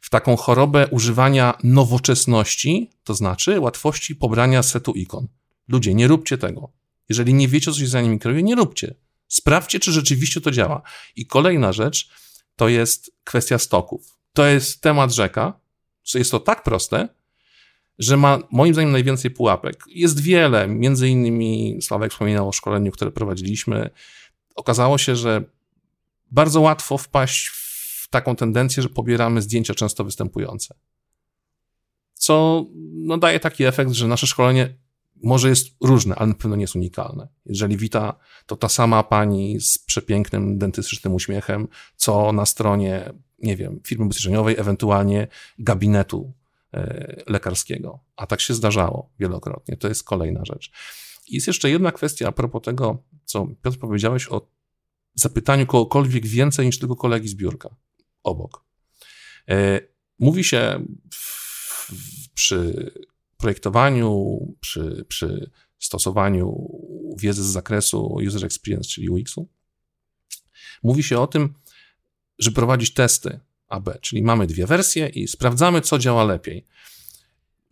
[0.00, 5.28] w taką chorobę używania nowoczesności, to znaczy łatwości pobrania setu ikon.
[5.68, 6.72] Ludzie, nie róbcie tego.
[7.08, 8.94] Jeżeli nie wiecie, co się za nimi kieruje, nie róbcie.
[9.28, 10.82] Sprawdźcie, czy rzeczywiście to działa.
[11.16, 12.10] I kolejna rzecz
[12.56, 14.18] to jest kwestia stoków.
[14.32, 15.60] To jest temat rzeka.
[16.14, 17.08] Jest to tak proste,
[17.98, 19.84] że ma moim zdaniem najwięcej pułapek.
[19.88, 23.90] Jest wiele, między innymi Sławek wspominał o szkoleniu, które prowadziliśmy.
[24.54, 25.44] Okazało się, że
[26.30, 27.67] bardzo łatwo wpaść w
[28.10, 30.74] taką tendencję, że pobieramy zdjęcia często występujące.
[32.14, 34.74] Co no, daje taki efekt, że nasze szkolenie
[35.22, 37.28] może jest różne, ale na pewno nie jest unikalne.
[37.46, 43.80] Jeżeli wita to ta sama pani z przepięknym dentystycznym uśmiechem, co na stronie, nie wiem,
[43.86, 46.32] firmy ubezpieczeniowej, ewentualnie gabinetu
[46.74, 48.00] e, lekarskiego.
[48.16, 49.76] A tak się zdarzało wielokrotnie.
[49.76, 50.70] To jest kolejna rzecz.
[51.28, 54.48] I jest jeszcze jedna kwestia a propos tego, co Piotr powiedziałeś o
[55.14, 57.68] zapytaniu kogokolwiek więcej niż tylko kolegi z biurka
[58.22, 58.64] obok.
[59.48, 59.80] E,
[60.18, 60.84] mówi się
[62.34, 62.90] przy
[63.36, 66.68] projektowaniu, przy, przy stosowaniu
[67.18, 69.48] wiedzy z zakresu user experience, czyli UX-u,
[70.82, 71.54] mówi się o tym,
[72.38, 76.66] żeby prowadzić testy AB, czyli mamy dwie wersje i sprawdzamy, co działa lepiej.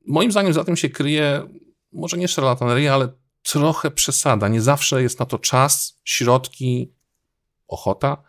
[0.06, 1.48] Moim zdaniem za tym się kryje,
[1.92, 3.08] może nie szarlataneria, ale
[3.42, 4.48] trochę przesada.
[4.48, 6.92] Nie zawsze jest na to czas, środki,
[7.68, 8.22] ochota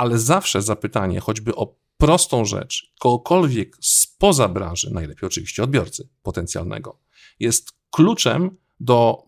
[0.00, 6.98] ale zawsze zapytanie, choćby o prostą rzecz, kogokolwiek spoza branży, najlepiej oczywiście odbiorcy potencjalnego,
[7.40, 9.22] jest kluczem do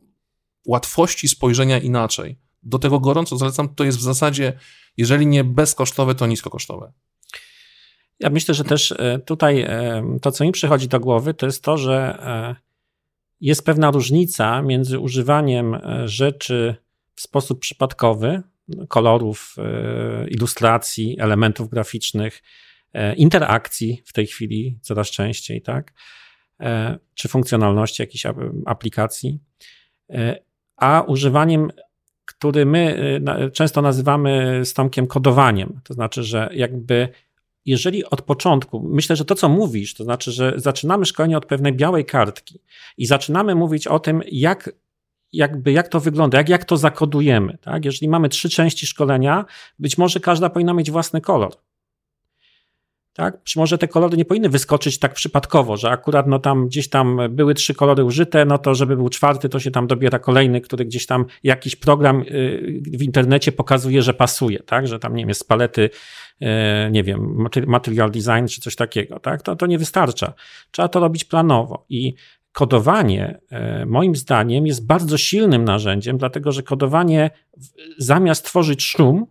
[0.66, 2.38] łatwości spojrzenia inaczej.
[2.62, 4.52] Do tego gorąco zalecam, to jest w zasadzie,
[4.96, 6.92] jeżeli nie bezkosztowe, to niskokosztowe.
[8.20, 11.64] Ja myślę, że też e, tutaj e, to, co mi przychodzi do głowy, to jest
[11.64, 12.56] to, że e,
[13.40, 16.74] jest pewna różnica między używaniem rzeczy
[17.14, 18.42] w sposób przypadkowy,
[18.88, 22.42] kolorów, e, ilustracji, elementów graficznych,
[22.92, 25.92] e, interakcji w tej chwili coraz częściej, tak?
[26.60, 28.26] E, czy funkcjonalności jakiejś
[28.66, 29.38] aplikacji,
[30.76, 31.70] a używaniem,
[32.24, 33.20] który my
[33.52, 34.74] często nazywamy z
[35.08, 35.80] kodowaniem.
[35.84, 37.08] To znaczy, że jakby
[37.66, 41.72] jeżeli od początku, myślę, że to, co mówisz, to znaczy, że zaczynamy szkolenie od pewnej
[41.72, 42.60] białej kartki
[42.96, 44.70] i zaczynamy mówić o tym, jak
[45.32, 47.58] jakby jak to wygląda, jak, jak to zakodujemy.
[47.60, 47.84] Tak?
[47.84, 49.44] Jeżeli mamy trzy części szkolenia,
[49.78, 51.52] być może każda powinna mieć własny kolor.
[53.12, 53.38] Tak?
[53.38, 57.20] Być może te kolory nie powinny wyskoczyć tak przypadkowo, że akurat no tam gdzieś tam
[57.30, 60.84] były trzy kolory użyte, no to żeby był czwarty, to się tam dobiera kolejny, który
[60.84, 64.88] gdzieś tam jakiś program y, w internecie pokazuje, że pasuje, tak?
[64.88, 65.90] Że tam nie wiem, jest z palety,
[66.42, 66.46] y,
[66.90, 69.42] nie wiem, material design czy coś takiego, tak?
[69.42, 70.32] To, to nie wystarcza.
[70.70, 72.14] Trzeba to robić planowo i
[72.52, 77.30] kodowanie, e, moim zdaniem, jest bardzo silnym narzędziem, dlatego że kodowanie
[77.98, 79.26] zamiast tworzyć szum,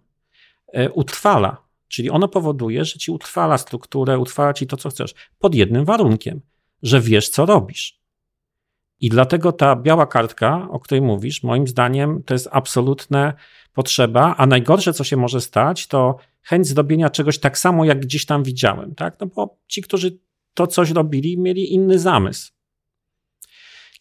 [0.74, 1.58] e, utrwala.
[1.88, 6.42] Czyli ono powoduje, że ci utrwala strukturę, utrwala ci to, co chcesz, pod jednym warunkiem,
[6.84, 8.02] że wiesz, co robisz.
[9.00, 13.34] I dlatego ta biała kartka, o której mówisz, moim zdaniem to jest absolutna
[13.74, 18.26] potrzeba, a najgorsze, co się może stać, to chęć zrobienia czegoś tak samo, jak gdzieś
[18.26, 19.20] tam widziałem, tak?
[19.20, 20.20] No bo ci, którzy
[20.54, 22.52] to coś robili, mieli inny zamysł.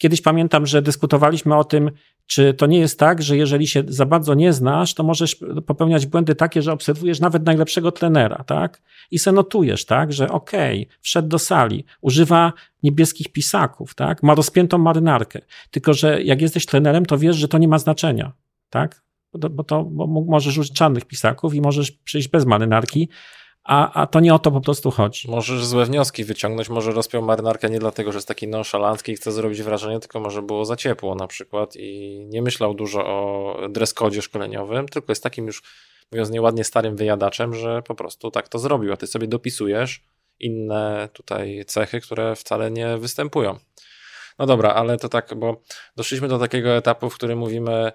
[0.01, 1.91] Kiedyś pamiętam, że dyskutowaliśmy o tym,
[2.27, 5.37] czy to nie jest tak, że jeżeli się za bardzo nie znasz, to możesz
[5.67, 8.83] popełniać błędy takie, że obserwujesz nawet najlepszego trenera, tak?
[9.11, 10.13] I se notujesz, tak?
[10.13, 14.23] Że okej, okay, wszedł do sali, używa niebieskich pisaków, tak?
[14.23, 15.41] Ma rozpiętą marynarkę.
[15.71, 18.33] Tylko, że jak jesteś trenerem, to wiesz, że to nie ma znaczenia,
[18.71, 19.03] tak?
[19.51, 23.09] Bo to, bo możesz użyć czarnych pisaków i możesz przyjść bez marynarki,
[23.71, 25.31] a, a to nie o to po prostu chodzi.
[25.31, 29.33] Możesz złe wnioski wyciągnąć, może rozpiął marynarkę nie dlatego, że jest taki nonszalancki i chce
[29.33, 34.23] zrobić wrażenie, tylko może było za ciepło na przykład i nie myślał dużo o dress-codzie
[34.23, 35.63] szkoleniowym, tylko jest takim już,
[36.13, 40.05] mówiąc nieładnie, starym wyjadaczem, że po prostu tak to zrobił, a ty sobie dopisujesz
[40.41, 43.59] inne tutaj cechy, które wcale nie występują.
[44.39, 45.61] No dobra, ale to tak, bo
[45.97, 47.93] doszliśmy do takiego etapu, w którym mówimy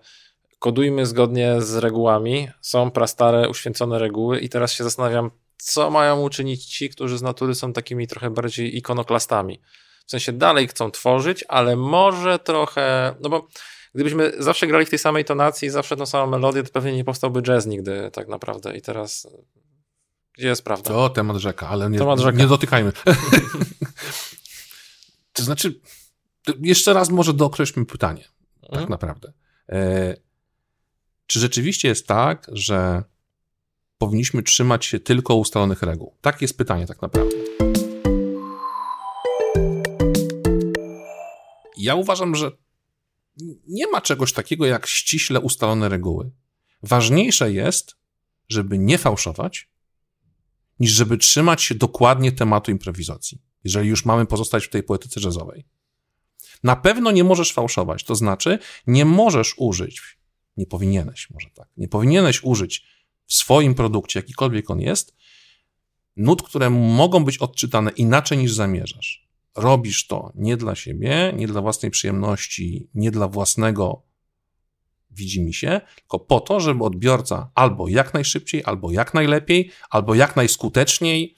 [0.60, 6.66] kodujmy zgodnie z regułami, są prastare, uświęcone reguły i teraz się zastanawiam, co mają uczynić
[6.66, 9.62] ci, którzy z natury są takimi trochę bardziej ikonoklastami.
[10.08, 13.48] W sensie dalej chcą tworzyć, ale może trochę, no bo
[13.96, 17.42] gdybyśmy zawsze grali w tej samej tonacji, zawsze tą samą melodię, to pewnie nie powstałby
[17.42, 18.78] jazz nigdy tak naprawdę.
[18.78, 19.28] I teraz
[20.38, 20.90] gdzie jest prawda?
[20.90, 22.38] To temat rzeka, ale nie, temat rzeka.
[22.38, 22.92] nie dotykajmy.
[25.34, 25.80] to znaczy,
[26.62, 28.24] jeszcze raz może dookreślmy pytanie,
[28.62, 28.90] tak mhm.
[28.90, 29.34] naprawdę.
[29.70, 30.16] E,
[31.28, 33.04] czy rzeczywiście jest tak, że
[33.98, 36.18] powinniśmy trzymać się tylko ustalonych reguł?
[36.22, 37.36] Takie jest pytanie tak naprawdę.
[41.78, 42.52] Ja uważam, że
[43.68, 46.32] nie ma czegoś takiego jak ściśle ustalone reguły.
[46.84, 47.96] Ważniejsze jest,
[48.50, 49.70] żeby nie fałszować,
[50.80, 55.66] niż żeby trzymać się dokładnie tematu improwizacji, jeżeli już mamy pozostać w tej poetyce jazzowej.
[56.64, 60.18] Na pewno nie możesz fałszować, to znaczy nie możesz użyć,
[60.58, 62.86] nie powinieneś, może tak, nie powinieneś użyć
[63.28, 65.16] w swoim produkcie, jakikolwiek on jest,
[66.16, 69.28] nut, które mogą być odczytane inaczej niż zamierzasz.
[69.56, 74.06] Robisz to nie dla siebie, nie dla własnej przyjemności, nie dla własnego
[75.12, 80.16] widzi mi się, tylko po to, żeby odbiorca albo jak najszybciej, albo jak najlepiej, albo
[80.16, 81.36] jak najskuteczniej,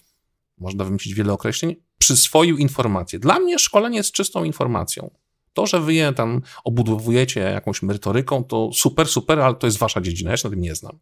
[0.57, 3.19] można wymyślić wiele określeń, przyswoił informację.
[3.19, 5.11] Dla mnie szkolenie jest czystą informacją.
[5.53, 10.01] To, że wy je tam obudowujecie jakąś merytoryką, to super, super, ale to jest wasza
[10.01, 10.99] dziedzina, ja się na tym nie znam.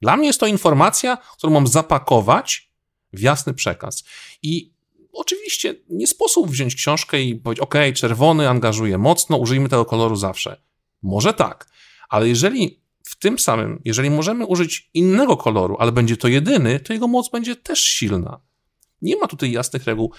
[0.00, 2.70] Dla mnie jest to informacja, którą mam zapakować
[3.12, 4.04] w jasny przekaz.
[4.42, 4.72] I
[5.12, 10.62] oczywiście nie sposób wziąć książkę i powiedzieć, OK, czerwony angażuje mocno, użyjmy tego koloru zawsze.
[11.02, 11.68] Może tak,
[12.08, 16.92] ale jeżeli w tym samym, jeżeli możemy użyć innego koloru, ale będzie to jedyny, to
[16.92, 18.40] jego moc będzie też silna.
[19.02, 20.12] Nie ma tutaj jasnych reguł.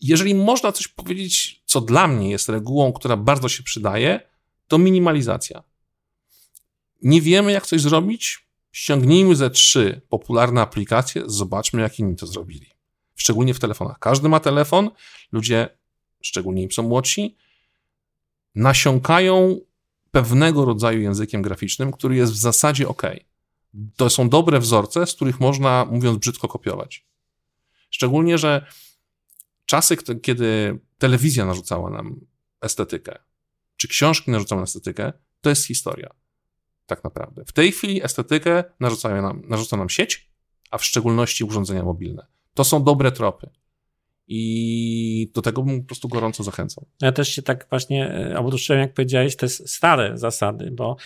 [0.00, 4.20] Jeżeli można coś powiedzieć, co dla mnie jest regułą, która bardzo się przydaje,
[4.68, 5.62] to minimalizacja.
[7.02, 12.66] Nie wiemy, jak coś zrobić, ściągnijmy ze trzy popularne aplikacje, zobaczmy, jak inni to zrobili.
[13.16, 13.98] Szczególnie w telefonach.
[13.98, 14.90] Każdy ma telefon,
[15.32, 15.78] ludzie,
[16.22, 17.36] szczególnie im są młodsi,
[18.54, 19.60] nasiąkają
[20.10, 23.02] pewnego rodzaju językiem graficznym, który jest w zasadzie ok.
[23.96, 27.06] To są dobre wzorce, z których można, mówiąc brzydko, kopiować.
[27.90, 28.66] Szczególnie, że
[29.66, 32.20] czasy, kiedy telewizja narzucała nam
[32.60, 33.18] estetykę,
[33.76, 36.21] czy książki narzucały nam estetykę, to jest historia
[36.86, 37.44] tak naprawdę.
[37.46, 40.30] W tej chwili estetykę narzucają nam, narzuca nam sieć,
[40.70, 42.26] a w szczególności urządzenia mobilne.
[42.54, 43.50] To są dobre tropy.
[44.26, 46.86] I do tego bym po prostu gorąco zachęcał.
[47.02, 50.96] Ja też się tak właśnie e, obróciłem, jak powiedziałeś, te stare zasady, bo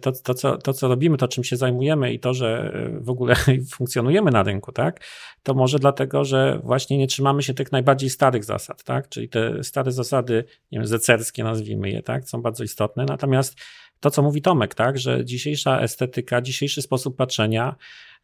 [0.00, 3.10] to, to, co, to, co robimy, to czym się zajmujemy i to, że e, w
[3.10, 3.34] ogóle
[3.76, 5.00] funkcjonujemy na rynku, tak,
[5.42, 9.64] to może dlatego, że właśnie nie trzymamy się tych najbardziej starych zasad, tak, czyli te
[9.64, 13.56] stare zasady, nie wiem, zecerskie nazwijmy je, tak, są bardzo istotne, natomiast
[14.00, 17.76] to, co mówi Tomek, tak, że dzisiejsza estetyka, dzisiejszy sposób patrzenia.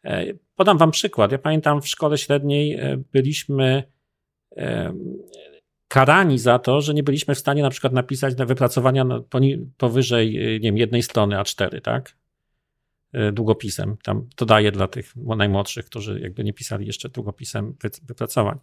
[0.05, 1.31] E, podam Wam przykład.
[1.31, 3.83] Ja pamiętam w szkole średniej e, byliśmy
[5.97, 9.05] karani za to, że nie byliśmy w stanie na przykład napisać na wypracowania
[9.77, 12.17] powyżej nie wiem, jednej strony A4, tak?
[13.33, 13.97] Długopisem.
[14.03, 18.59] Tam to daje dla tych najmłodszych, którzy jakby nie pisali jeszcze długopisem wypracowań.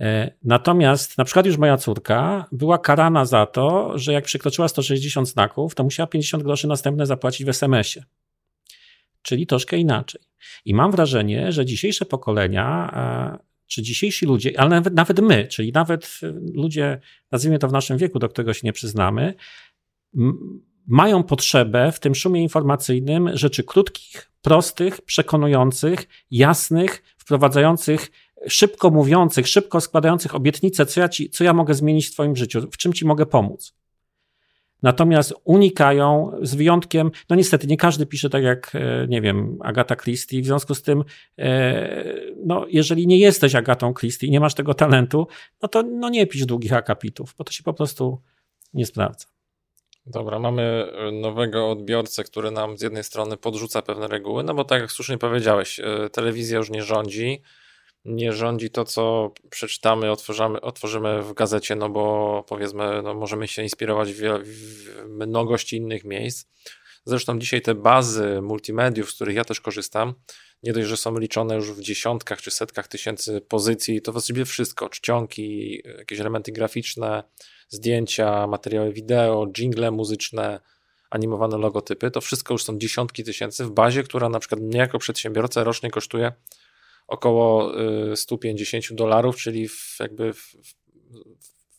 [0.00, 5.28] E, natomiast na przykład już moja córka była karana za to, że jak przekroczyła 160
[5.28, 8.04] znaków, to musiała 50 groszy następne zapłacić w SMS-ie.
[9.22, 10.20] Czyli troszkę inaczej.
[10.64, 12.90] I mam wrażenie, że dzisiejsze pokolenia,
[13.66, 16.20] czy dzisiejsi ludzie, ale nawet, nawet my, czyli nawet
[16.54, 17.00] ludzie,
[17.32, 19.34] nazwijmy to w naszym wieku, do którego się nie przyznamy,
[20.86, 28.10] mają potrzebę w tym szumie informacyjnym rzeczy krótkich, prostych, przekonujących, jasnych, wprowadzających,
[28.48, 32.60] szybko mówiących, szybko składających obietnice, co ja, ci, co ja mogę zmienić w Twoim życiu,
[32.70, 33.74] w czym Ci mogę pomóc.
[34.82, 39.96] Natomiast unikają, z wyjątkiem, no niestety nie każdy pisze tak jak, e, nie wiem, Agata
[39.96, 41.04] Christie, w związku z tym,
[41.38, 42.04] e,
[42.44, 45.26] no jeżeli nie jesteś Agatą Christie i nie masz tego talentu,
[45.62, 48.20] no to no nie pisz długich akapitów, bo to się po prostu
[48.74, 49.26] nie sprawdza.
[50.06, 54.64] Dobra, mamy e, nowego odbiorcę, który nam z jednej strony podrzuca pewne reguły, no bo
[54.64, 55.80] tak jak słusznie powiedziałeś,
[56.12, 57.42] telewizja już nie rządzi,
[58.06, 63.62] nie rządzi to, co przeczytamy, otworzymy, otworzymy w gazecie, no bo powiedzmy, no możemy się
[63.62, 66.48] inspirować w, w mnogość innych miejsc.
[67.04, 70.14] Zresztą dzisiaj te bazy multimediów, z których ja też korzystam,
[70.62, 74.88] nie dość, że są liczone już w dziesiątkach czy setkach tysięcy pozycji, to właściwie wszystko,
[74.88, 77.22] czcionki, jakieś elementy graficzne,
[77.68, 80.60] zdjęcia, materiały wideo, jingle muzyczne,
[81.10, 84.98] animowane logotypy, to wszystko już są dziesiątki tysięcy w bazie, która na przykład mnie jako
[84.98, 86.32] przedsiębiorcę rocznie kosztuje
[87.06, 87.72] około
[88.14, 90.56] 150 y, dolarów, czyli w, jakby w,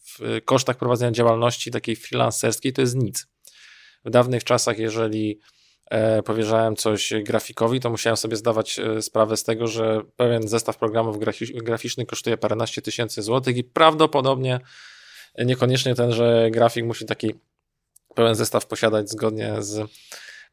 [0.03, 3.27] w, kosztach prowadzenia działalności takiej freelancerskiej to jest nic.
[4.05, 5.39] W dawnych czasach, jeżeli
[5.89, 10.77] e, powierzałem coś grafikowi, to musiałem sobie zdawać e, sprawę z tego, że pewien zestaw
[10.77, 11.17] programów
[11.53, 14.59] graficznych kosztuje paręnaście tysięcy złotych i prawdopodobnie
[15.37, 17.33] niekoniecznie ten, że grafik musi taki
[18.15, 19.89] pełen zestaw posiadać zgodnie z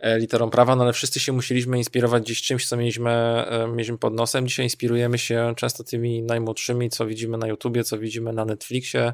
[0.03, 4.15] literą prawa, no ale wszyscy się musieliśmy inspirować gdzieś czymś, co mieliśmy, e, mieliśmy pod
[4.15, 4.49] nosem.
[4.49, 9.13] Dzisiaj inspirujemy się często tymi najmłodszymi, co widzimy na YouTubie, co widzimy na Netflixie,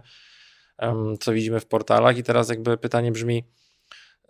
[1.21, 3.45] co widzimy w portalach i teraz jakby pytanie brzmi,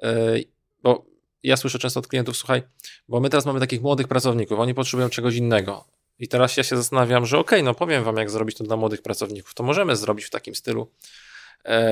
[0.03, 0.37] e,
[0.83, 1.07] bo
[1.43, 2.63] ja słyszę często od klientów, słuchaj,
[3.09, 5.85] bo my teraz mamy takich młodych pracowników, oni potrzebują czegoś innego.
[6.19, 8.77] I teraz ja się zastanawiam, że okej, okay, no powiem wam, jak zrobić to dla
[8.77, 9.55] młodych pracowników.
[9.55, 10.93] To możemy zrobić w takim stylu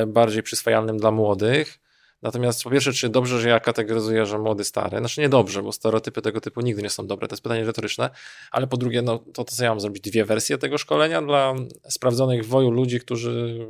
[0.07, 1.79] bardziej przyswajalnym dla młodych,
[2.23, 4.99] Natomiast po pierwsze, czy dobrze, że ja kategoryzuję, że młody, stary?
[4.99, 7.29] Znaczy nie dobrze, bo stereotypy tego typu nigdy nie są dobre.
[7.29, 8.11] To jest pytanie retoryczne.
[8.51, 10.03] Ale po drugie, no to, to co ja mam zrobić?
[10.03, 11.55] Dwie wersje tego szkolenia dla
[11.89, 13.67] sprawdzonych w woju ludzi, którzy...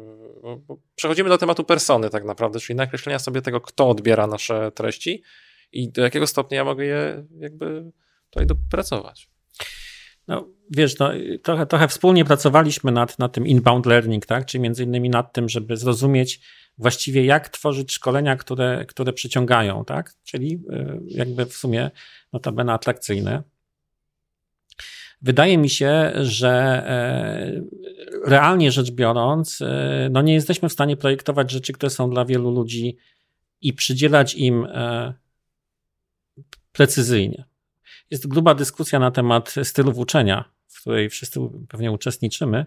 [0.94, 5.22] Przechodzimy do tematu persony tak naprawdę, czyli nakreślenia sobie tego, kto odbiera nasze treści
[5.72, 7.92] i do jakiego stopnia ja mogę je jakby
[8.30, 9.30] tutaj dopracować.
[10.28, 11.10] No, wiesz, no,
[11.42, 14.46] trochę, trochę wspólnie pracowaliśmy nad, nad tym inbound learning, tak?
[14.46, 16.40] czyli między innymi nad tym, żeby zrozumieć,
[16.78, 20.14] właściwie jak tworzyć szkolenia, które, które przyciągają, tak?
[20.24, 21.90] Czyli y, jakby w sumie
[22.32, 23.42] notabene atrakcyjne.
[25.22, 27.62] Wydaje mi się, że e,
[28.24, 32.50] realnie rzecz biorąc, e, no nie jesteśmy w stanie projektować rzeczy, które są dla wielu
[32.50, 32.96] ludzi
[33.60, 35.14] i przydzielać im e,
[36.72, 37.44] precyzyjnie.
[38.10, 42.66] Jest gruba dyskusja na temat stylów uczenia, w której wszyscy pewnie uczestniczymy.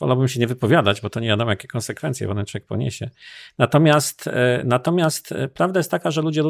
[0.00, 3.10] Wolałbym się nie wypowiadać, bo to nie wiadomo, jakie konsekwencje ten człowiek poniesie.
[3.58, 6.42] Natomiast, e, natomiast e, prawda jest taka, że ludzie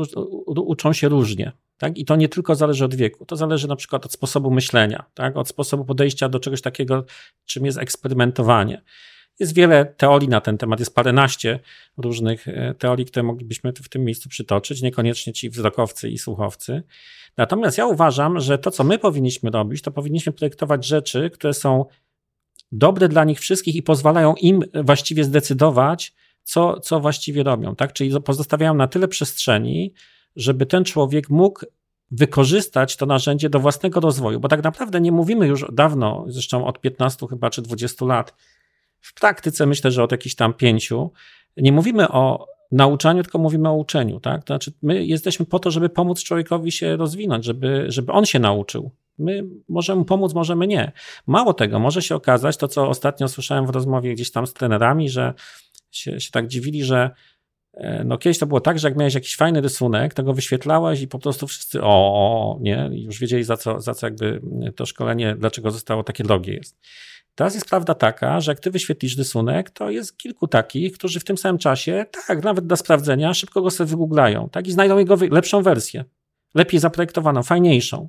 [0.46, 1.52] uczą się różnie.
[1.78, 1.98] Tak?
[1.98, 5.36] I to nie tylko zależy od wieku, to zależy na przykład od sposobu myślenia, tak?
[5.36, 7.04] od sposobu podejścia do czegoś takiego,
[7.46, 8.82] czym jest eksperymentowanie.
[9.40, 11.59] Jest wiele teorii na ten temat, jest paręnaście
[11.96, 16.83] różnych e, teorii, które moglibyśmy w tym miejscu przytoczyć, niekoniecznie ci wzrokowcy i słuchowcy.
[17.37, 21.85] Natomiast ja uważam, że to, co my powinniśmy robić, to powinniśmy projektować rzeczy, które są
[22.72, 27.76] dobre dla nich wszystkich i pozwalają im właściwie zdecydować, co, co właściwie robią.
[27.76, 27.92] Tak?
[27.92, 29.92] Czyli pozostawiają na tyle przestrzeni,
[30.37, 31.61] żeby ten człowiek mógł
[32.11, 36.81] wykorzystać to narzędzie do własnego rozwoju, bo tak naprawdę nie mówimy już dawno, zresztą od
[36.81, 38.35] 15 chyba czy 20 lat,
[39.00, 41.12] w praktyce myślę, że od jakichś tam pięciu,
[41.56, 44.20] nie mówimy o nauczaniu, tylko mówimy o uczeniu.
[44.20, 44.44] Tak?
[44.44, 48.38] To znaczy, my jesteśmy po to, żeby pomóc człowiekowi się rozwinąć, żeby, żeby on się
[48.38, 48.90] nauczył.
[49.18, 50.92] My możemy pomóc, możemy nie.
[51.26, 55.08] Mało tego, może się okazać, to co ostatnio słyszałem w rozmowie gdzieś tam z trenerami,
[55.08, 55.34] że
[55.90, 57.10] się, się tak dziwili, że
[57.74, 61.00] e, no kiedyś to było tak, że jak miałeś jakiś fajny rysunek, to go wyświetlałeś
[61.00, 64.40] i po prostu wszyscy o, nie, już wiedzieli za co, za co jakby
[64.76, 66.76] to szkolenie, dlaczego zostało takie drogie jest.
[67.40, 71.24] Teraz jest prawda taka, że jak ty wyświetlisz rysunek, to jest kilku takich, którzy w
[71.24, 75.16] tym samym czasie, tak, nawet dla sprawdzenia, szybko go sobie wygooglają, tak, i znajdą jego
[75.31, 76.05] lepszą wersję,
[76.55, 78.09] lepiej zaprojektowaną, fajniejszą.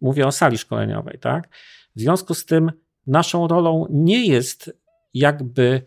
[0.00, 1.48] Mówię o sali szkoleniowej, tak?
[1.96, 2.72] W związku z tym
[3.06, 4.78] naszą rolą nie jest
[5.14, 5.82] jakby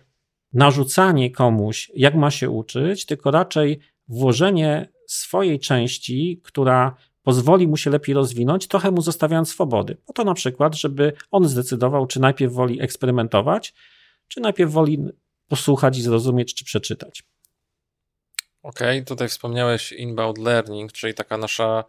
[0.53, 6.95] narzucanie komuś, jak ma się uczyć, tylko raczej włożenie swojej części, która
[7.25, 9.97] pozwoli mu się lepiej rozwinąć, trochę mu zostawiając swobody.
[10.05, 13.73] Po to na przykład, żeby on zdecydował, czy najpierw woli eksperymentować,
[14.27, 15.03] czy najpierw woli
[15.47, 17.23] posłuchać i zrozumieć, czy przeczytać.
[18.63, 21.83] Okej, okay, tutaj wspomniałeś inbound learning, czyli taka nasza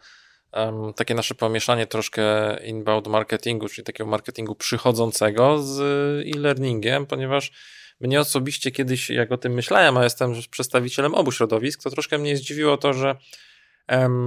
[0.53, 5.81] um, takie nasze pomieszanie troszkę inbound marketingu, czyli takiego marketingu przychodzącego z
[6.27, 7.53] e-learningiem, ponieważ
[8.01, 12.37] mnie osobiście kiedyś, jak o tym myślałem, a jestem przedstawicielem obu środowisk, to troszkę mnie
[12.37, 13.17] zdziwiło to, że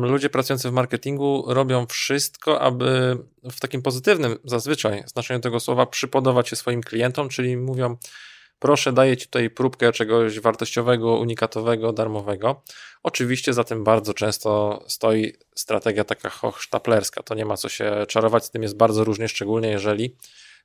[0.02, 3.18] ludzie pracujący w marketingu robią wszystko, aby
[3.52, 7.98] w takim pozytywnym zazwyczaj znaczeniu tego słowa przypodobać się swoim klientom, czyli mówią,
[8.60, 12.62] proszę, daję Ci tutaj próbkę czegoś wartościowego, unikatowego, darmowego.
[13.04, 17.24] Oczywiście za tym bardzo często stoi strategia taka hochsztaplerska.
[17.24, 20.16] To nie ma co się czarować, z tym jest bardzo różnie, szczególnie jeżeli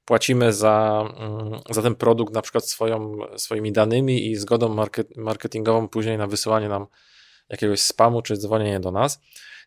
[0.04, 4.86] płacimy za, mm, za ten produkt na przykład swoją, swoimi danymi i zgodą
[5.16, 6.86] marketingową później na wysyłanie nam
[7.48, 9.20] jakiegoś spamu czy dzwonienie do nas.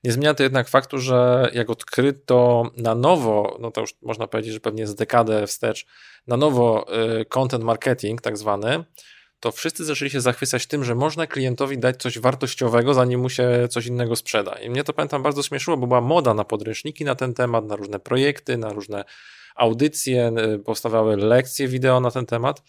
[0.04, 4.54] Nie zmienia to jednak faktu, że jak odkryto na nowo, no to już można powiedzieć,
[4.54, 5.86] że pewnie z dekadę wstecz,
[6.28, 6.86] na nowo
[7.22, 8.84] y, content marketing tak zwany,
[9.40, 13.68] to wszyscy zaczęli się zachwycać tym, że można klientowi dać coś wartościowego, zanim mu się
[13.70, 14.52] coś innego sprzeda.
[14.52, 17.76] I mnie to pamiętam bardzo śmieszyło, bo była moda na podręczniki na ten temat, na
[17.76, 19.04] różne projekty, na różne
[19.56, 22.64] audycje, y, powstawały lekcje wideo na ten temat.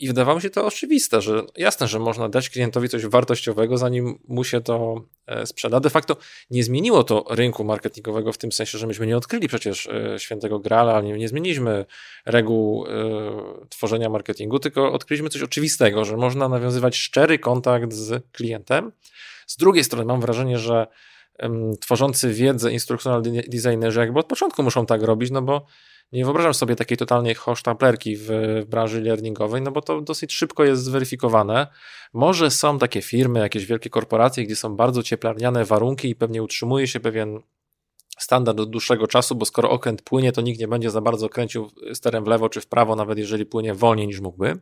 [0.00, 4.44] I wydawało się to oczywiste, że jasne, że można dać klientowi coś wartościowego, zanim mu
[4.44, 5.80] się to e, sprzeda.
[5.80, 6.16] De facto
[6.50, 10.58] nie zmieniło to rynku marketingowego w tym sensie, że myśmy nie odkryli przecież e, świętego
[10.58, 11.86] grala, nie, nie zmieniliśmy
[12.26, 12.90] reguł y,
[13.68, 18.92] tworzenia marketingu, tylko odkryliśmy coś oczywistego, że można nawiązywać szczery kontakt z klientem.
[19.46, 20.86] Z drugiej strony mam wrażenie, że
[21.80, 25.66] tworzący wiedzę instrukcjonal designerzy jakby od początku muszą tak robić, no bo
[26.12, 28.26] nie wyobrażam sobie takiej totalnej hosztaplerki w,
[28.62, 31.66] w branży learningowej, no bo to dosyć szybko jest zweryfikowane.
[32.12, 36.88] Może są takie firmy, jakieś wielkie korporacje, gdzie są bardzo cieplarniane warunki i pewnie utrzymuje
[36.88, 37.40] się pewien
[38.18, 41.70] standard od dłuższego czasu, bo skoro okręt płynie, to nikt nie będzie za bardzo kręcił
[41.94, 44.60] sterem w lewo czy w prawo, nawet jeżeli płynie wolniej niż mógłby.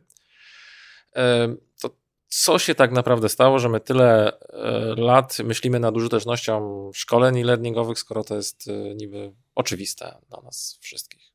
[1.81, 1.89] To
[2.27, 7.99] co się tak naprawdę stało, że my tyle e, lat myślimy nad użytecznością szkoleń learningowych,
[7.99, 11.28] skoro to jest e, niby oczywiste dla nas wszystkich?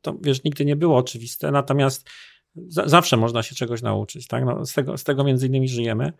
[0.00, 2.08] To wiesz, nigdy nie było oczywiste, natomiast
[2.68, 4.44] za, zawsze można się czegoś nauczyć, tak?
[4.44, 6.12] No, z, tego, z tego między innymi żyjemy.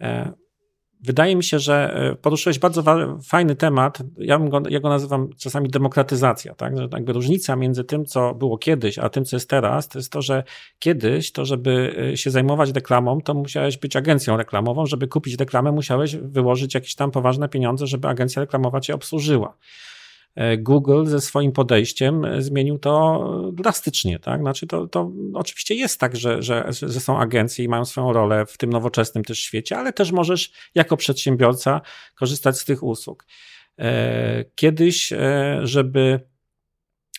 [0.00, 0.32] E,
[1.00, 2.82] wydaje mi się, że e, poruszyłeś bardzo
[3.24, 3.98] fajny temat.
[4.18, 6.78] Ja, go, ja go nazywam czasami demokratyzacja, tak?
[6.78, 10.12] Że jakby różnica między tym, co było kiedyś, a tym, co jest teraz, to jest
[10.12, 10.44] to, że
[10.78, 14.86] kiedyś, to żeby e, się zajmować reklamą, to musiałeś być agencją reklamową.
[14.86, 19.56] Żeby kupić reklamę, musiałeś wyłożyć jakieś tam poważne pieniądze, żeby agencja reklamowa cię obsłużyła.
[20.38, 24.18] E, Google ze swoim podejściem e, zmienił to drastycznie.
[24.18, 24.40] Tak?
[24.40, 28.46] Znaczy to, to oczywiście jest tak, że, że, że są agencje i mają swoją rolę
[28.46, 31.80] w tym nowoczesnym też świecie, ale też możesz jako przedsiębiorca
[32.14, 33.26] korzystać z tych usług.
[33.78, 35.12] E, kiedyś,
[35.62, 36.20] żeby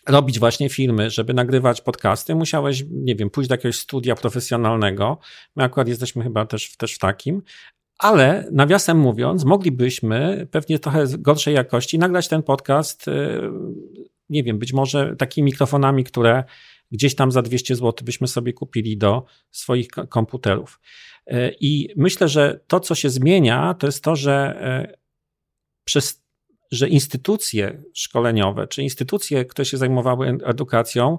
[0.08, 5.20] robić właśnie filmy, żeby nagrywać podcasty, musiałeś, nie wiem, pójść do jakiegoś studia profesjonalnego.
[5.56, 7.42] My akurat jesteśmy chyba też, też w takim,
[8.00, 13.42] ale nawiasem mówiąc, moglibyśmy pewnie trochę gorszej jakości nagrać ten podcast, y,
[14.30, 16.44] nie wiem, być może takimi mikrofonami, które
[16.92, 20.80] gdzieś tam za 200 zł byśmy sobie kupili do swoich komputerów.
[21.32, 24.98] Y, I myślę, że to, co się zmienia, to jest to, że y,
[25.84, 26.30] przez
[26.72, 31.18] że instytucje szkoleniowe, czy instytucje, które się zajmowały edukacją,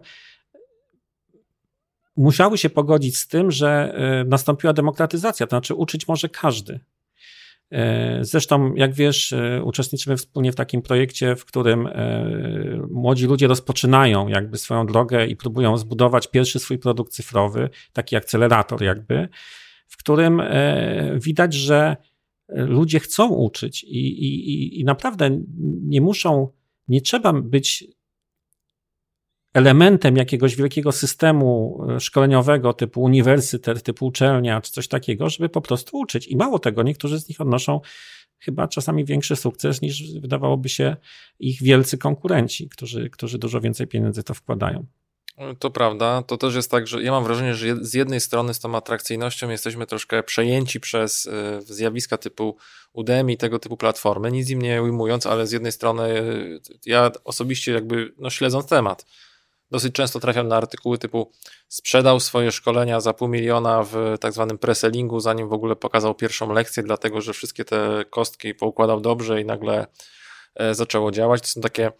[2.16, 6.80] musiały się pogodzić z tym, że e, nastąpiła demokratyzacja, to znaczy uczyć może każdy.
[7.70, 11.88] E, zresztą, jak wiesz, e, uczestniczymy wspólnie w takim projekcie, w którym
[12.90, 18.82] młodzi ludzie rozpoczynają jakby swoją drogę i próbują zbudować pierwszy swój produkt cyfrowy, taki akcelerator
[18.82, 19.28] jakby,
[19.88, 20.42] w którym
[21.14, 21.96] widać, że
[22.48, 25.40] ludzie chcą uczyć i, i, i naprawdę
[25.82, 26.48] nie muszą,
[26.88, 27.84] nie trzeba być
[29.54, 35.60] elementem jakiegoś wielkiego systemu e, szkoleniowego typu uniwersytet, typu uczelnia czy coś takiego, żeby po
[35.60, 36.28] prostu uczyć.
[36.28, 37.80] I mało tego, niektórzy z nich odnoszą
[38.38, 40.96] chyba czasami większy sukces niż wydawałoby się
[41.38, 44.86] ich wielcy konkurenci, którzy, którzy dużo więcej pieniędzy to wkładają.
[45.58, 46.22] To prawda.
[46.22, 49.50] To też jest tak, że ja mam wrażenie, że z jednej strony z tą atrakcyjnością
[49.50, 52.56] jesteśmy troszkę przejęci przez e, zjawiska typu
[52.92, 56.24] Udemy i tego typu platformy, nic im nie ujmując, ale z jednej strony e,
[56.86, 59.06] ja osobiście jakby no, śledząc temat,
[59.70, 61.32] dosyć często trafiam na artykuły typu
[61.68, 66.52] sprzedał swoje szkolenia za pół miliona w tak zwanym presellingu, zanim w ogóle pokazał pierwszą
[66.52, 69.86] lekcję, dlatego że wszystkie te kostki poukładał dobrze i nagle
[70.54, 71.42] e, zaczęło działać.
[71.42, 71.92] To są takie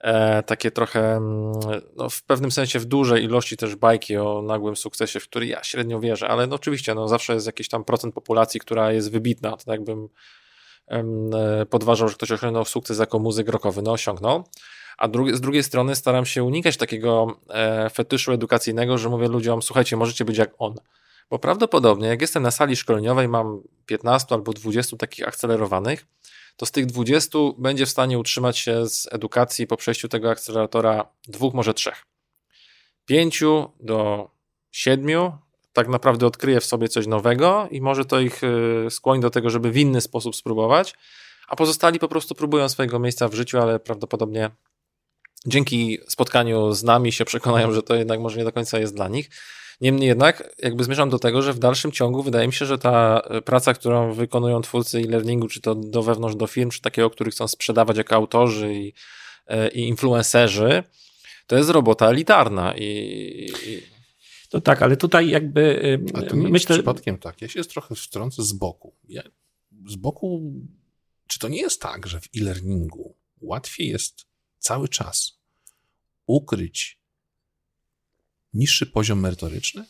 [0.00, 1.52] e, takie trochę mm,
[1.96, 5.64] no, w pewnym sensie w dużej ilości też bajki o nagłym sukcesie, w który ja
[5.64, 9.56] średnio wierzę, ale no, oczywiście no, zawsze jest jakiś tam procent populacji, która jest wybitna,
[9.56, 10.08] to jakbym
[10.88, 14.44] e, podważał, że ktoś osiągnął sukces jako muzyk rockowy, no osiągnął
[14.98, 19.96] a z drugiej strony staram się unikać takiego e, fetyszu edukacyjnego, że mówię ludziom, słuchajcie,
[19.96, 20.74] możecie być jak on.
[21.30, 26.06] Bo prawdopodobnie, jak jestem na sali szkoleniowej, mam 15 albo 20 takich akcelerowanych,
[26.56, 31.08] to z tych 20 będzie w stanie utrzymać się z edukacji po przejściu tego akceleratora
[31.28, 32.02] dwóch, może trzech.
[33.06, 34.30] Pięciu do
[34.70, 35.32] siedmiu
[35.72, 39.50] tak naprawdę odkryje w sobie coś nowego i może to ich y, skłoni do tego,
[39.50, 40.94] żeby w inny sposób spróbować,
[41.48, 44.50] a pozostali po prostu próbują swojego miejsca w życiu, ale prawdopodobnie
[45.46, 49.08] dzięki spotkaniu z nami się przekonają, że to jednak może nie do końca jest dla
[49.08, 49.30] nich.
[49.80, 53.22] Niemniej jednak, jakby zmierzam do tego, że w dalszym ciągu wydaje mi się, że ta
[53.38, 57.30] y, praca, którą wykonują twórcy e-learningu, czy to do wewnątrz, do firm, czy takiego, który
[57.30, 58.92] chcą sprzedawać jako autorzy i,
[59.50, 60.82] y, i influencerzy,
[61.46, 62.82] to jest robota elitarna i,
[63.66, 63.82] i
[64.50, 66.76] to tak, ale tutaj jakby y, ale to myślę...
[66.76, 68.94] przypadkiem tak, ja się trochę wtrącę z boku.
[69.08, 69.22] Ja,
[69.86, 70.52] z boku,
[71.26, 74.25] czy to nie jest tak, że w e-learningu łatwiej jest
[74.66, 75.38] cały czas
[76.26, 76.98] ukryć
[78.54, 79.86] niższy poziom merytoryczny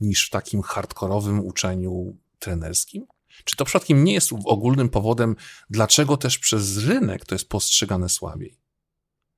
[0.00, 3.06] niż w takim hardkorowym uczeniu trenerskim?
[3.44, 5.36] Czy to przypadkiem nie jest ogólnym powodem,
[5.70, 8.58] dlaczego też przez rynek to jest postrzegane słabiej?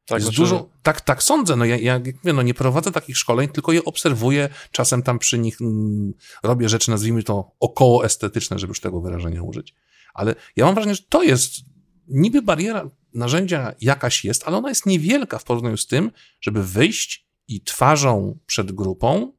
[0.06, 0.40] Tak, jest znaczy...
[0.40, 1.56] dużo, tak, tak sądzę.
[1.56, 5.38] No ja, ja mówię, no nie prowadzę takich szkoleń, tylko je obserwuję, czasem tam przy
[5.38, 6.12] nich mm,
[6.42, 9.74] robię rzeczy, nazwijmy to około estetyczne, żeby już tego wyrażenia użyć.
[10.14, 11.52] Ale ja mam wrażenie, że to jest
[12.08, 17.26] niby bariera narzędzia jakaś jest, ale ona jest niewielka w porównaniu z tym, żeby wyjść
[17.48, 19.32] i twarzą przed grupą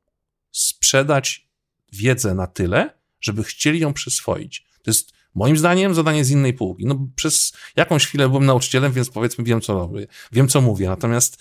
[0.51, 1.49] sprzedać
[1.91, 4.65] wiedzę na tyle, żeby chcieli ją przyswoić.
[4.83, 6.85] To jest Moim zdaniem zadanie z innej półki.
[6.85, 10.87] No, przez jakąś chwilę byłem nauczycielem, więc powiedzmy wiem, co robię, wiem, co mówię.
[10.87, 11.37] Natomiast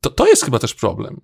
[0.00, 1.20] to, to jest chyba też problem.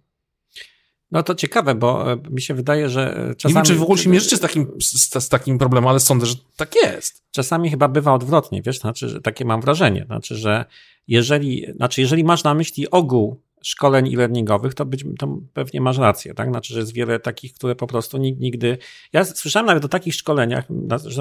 [1.10, 3.54] No to ciekawe, bo e, mi się wydaje, że czasami...
[3.54, 6.26] Nie wiem, czy w ogóle się mierzycie z takim, z, z, takim problemem, ale sądzę,
[6.26, 7.22] że tak jest.
[7.30, 10.64] Czasami chyba bywa odwrotnie, wiesz, znaczy, że takie mam wrażenie, znaczy, że
[11.08, 16.34] jeżeli, znaczy, jeżeli masz na myśli ogół szkoleń e-learningowych, to, być, to pewnie masz rację,
[16.34, 16.48] tak?
[16.48, 18.78] Znaczy, że jest wiele takich, które po prostu nigdy.
[19.12, 20.64] Ja słyszałem nawet o takich szkoleniach,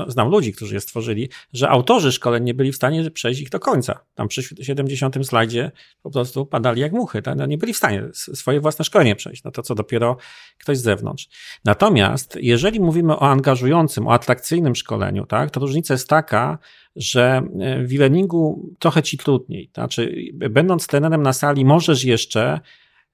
[0.08, 3.60] znam ludzi, którzy je stworzyli, że autorzy szkoleń nie byli w stanie przejść ich do
[3.60, 4.00] końca.
[4.16, 5.72] Tam przy 70 slajdzie
[6.02, 7.38] po prostu padali jak muchy, tak?
[7.38, 9.44] no, nie byli w stanie swoje własne szkolenie przejść.
[9.44, 10.18] No to co dopiero
[10.58, 11.30] ktoś z zewnątrz.
[11.66, 16.58] Natomiast, jeżeli mówimy o angażującym, o atrakcyjnym szkoleniu, tak, to różnica jest taka,
[17.00, 19.72] że e, w e-learningu trochę ci trudniej.
[19.74, 22.60] Znaczy, będąc trenerem na sali, możesz jeszcze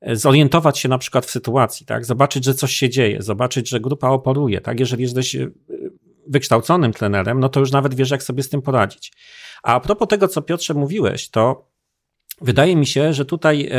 [0.01, 2.05] e, zorientować się na przykład w sytuacji, tak?
[2.05, 4.79] Zobaczyć, że coś się dzieje, zobaczyć, że grupa oporuje, tak?
[4.79, 5.49] Jeżeli jesteś e,
[6.27, 9.13] wykształconym trenerem, no to już nawet wiesz, jak sobie z tym poradzić.
[9.63, 11.69] A a propos tego, co Piotrze mówiłeś, to
[12.41, 13.69] wydaje mi się, że tutaj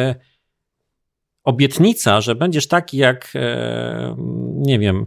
[1.44, 3.32] obietnica, że będziesz taki jak,
[4.56, 5.06] nie wiem,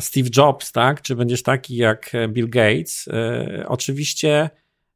[0.00, 1.02] Steve Jobs, tak?
[1.02, 3.08] Czy będziesz taki jak Bill Gates?
[3.08, 4.50] E, oczywiście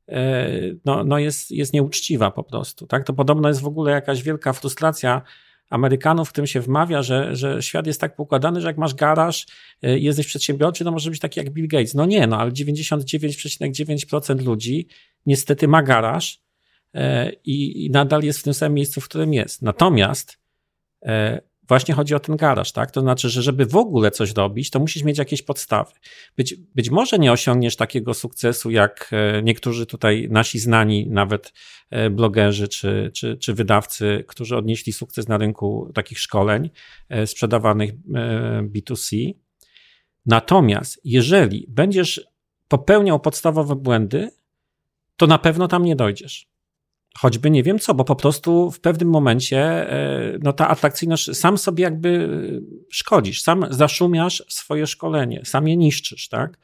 [0.09, 0.51] e,
[0.85, 3.05] no, no jest, jest nieuczciwa po prostu, tak?
[3.05, 5.23] To podobno jest w ogóle jakaś wielka frustracja
[5.71, 9.47] Amerykanów, w którym się wmawia, że, że świat jest tak układany, że jak masz garaż
[9.83, 11.95] jesteś przedsiębiorczy, to może być taki jak Bill Gates.
[11.95, 14.89] No nie, no ale 99,9% ludzi
[15.27, 16.43] niestety ma garaż
[17.45, 19.62] i, i nadal jest w tym samym miejscu, w którym jest.
[19.62, 20.39] Natomiast
[21.71, 22.91] właśnie chodzi o ten garaż, tak?
[22.91, 25.93] To znaczy, że żeby w ogóle coś robić, to musisz mieć jakieś podstawy.
[26.37, 31.53] Być, być może nie osiągniesz takiego sukcesu, jak e, niektórzy tutaj nasi znani, nawet
[31.91, 36.71] e, blogerzy czy, czy, czy wydawcy, którzy odnieśli sukces na rynku takich szkoleń
[37.09, 37.91] e, sprzedawanych
[38.62, 39.35] B2C.
[40.27, 42.21] Natomiast jeżeli będziesz
[42.68, 44.31] popełniał podstawowe błędy,
[45.16, 46.51] to na pewno tam nie dojdziesz.
[47.18, 49.58] Choćby nie wiem co, bo po prostu w pewnym momencie
[49.92, 52.28] e, no ta atrakcyjność, sam sobie jakby
[52.90, 56.58] szkodzisz, sam zaszumiasz swoje szkolenie, sam je niszczysz, tak?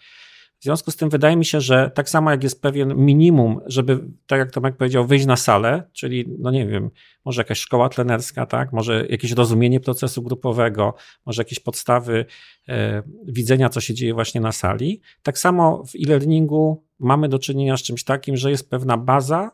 [0.61, 4.01] W związku z tym wydaje mi się, że tak samo jak jest pewien minimum, żeby,
[4.27, 6.91] tak jak Tomek powiedział, wyjść na salę, czyli, no nie wiem,
[7.25, 10.95] może jakaś szkoła trenerska, tak, może jakieś rozumienie procesu grupowego,
[11.27, 12.27] może jakieś podstawy
[12.69, 15.01] e, widzenia, co się dzieje właśnie na sali.
[15.23, 19.51] Tak samo w e-learningu mamy do czynienia z czymś takim, że jest pewna baza,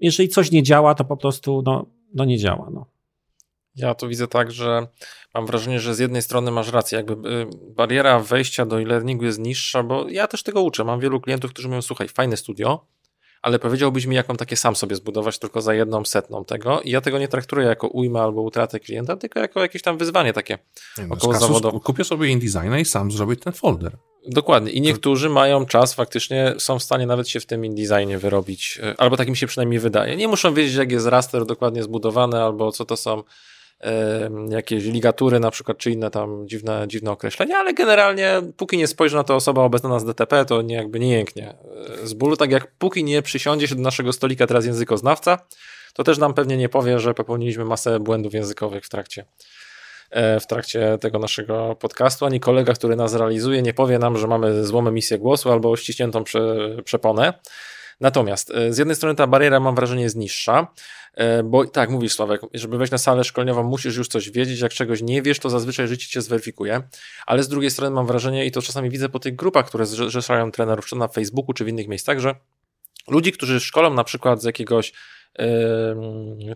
[0.00, 2.70] jeżeli coś nie działa, to po prostu no, no nie działa.
[2.72, 2.86] No.
[3.76, 4.86] Ja to widzę tak, że
[5.34, 7.46] mam wrażenie, że z jednej strony masz rację, jakby y,
[7.76, 10.84] bariera wejścia do e-learningu jest niższa, bo ja też tego uczę.
[10.84, 12.86] Mam wielu klientów, którzy mówią, słuchaj, fajne studio,
[13.42, 16.90] ale powiedziałbyś mi, jak mam takie sam sobie zbudować tylko za jedną setną tego i
[16.90, 20.58] ja tego nie traktuję jako ujmę albo utratę klienta, tylko jako jakieś tam wyzwanie takie
[20.98, 21.80] no, około zawodowe.
[21.80, 23.96] Kupię sobie InDesigna i sam zrobię ten folder.
[24.26, 24.72] Dokładnie.
[24.72, 28.94] I niektórzy mają czas, faktycznie są w stanie nawet się w tym InDesignie wyrobić, e,
[28.98, 30.16] albo tak mi się przynajmniej wydaje.
[30.16, 33.22] Nie muszą wiedzieć, jak jest raster dokładnie zbudowany, albo co to są
[34.48, 39.16] jakieś ligatury na przykład, czy inne tam dziwne, dziwne określenia, ale generalnie póki nie spojrzy
[39.16, 41.54] na to osoba obecna z DTP, to nie, jakby nie jęknie
[42.02, 45.38] e, z bólu, tak jak póki nie przysiądzie się do naszego stolika teraz językoznawca,
[45.94, 49.24] to też nam pewnie nie powie, że popełniliśmy masę błędów językowych w trakcie
[50.40, 54.64] w trakcie tego naszego podcastu, ani kolega, który nas realizuje, nie powie nam, że mamy
[54.64, 57.32] złą emisję głosu albo ściśniętą prze, przeponę.
[58.00, 60.66] Natomiast z jednej strony ta bariera, mam wrażenie, jest niższa,
[61.44, 65.02] bo tak, mówisz Sławek, żeby wejść na salę szkoleniową, musisz już coś wiedzieć, jak czegoś
[65.02, 66.82] nie wiesz, to zazwyczaj życie cię zweryfikuje,
[67.26, 70.52] ale z drugiej strony mam wrażenie, i to czasami widzę po tych grupach, które zrzeszają
[70.52, 72.34] trenerów, czy na Facebooku, czy w innych miejscach, że
[73.08, 74.92] ludzi, którzy szkolą na przykład z jakiegoś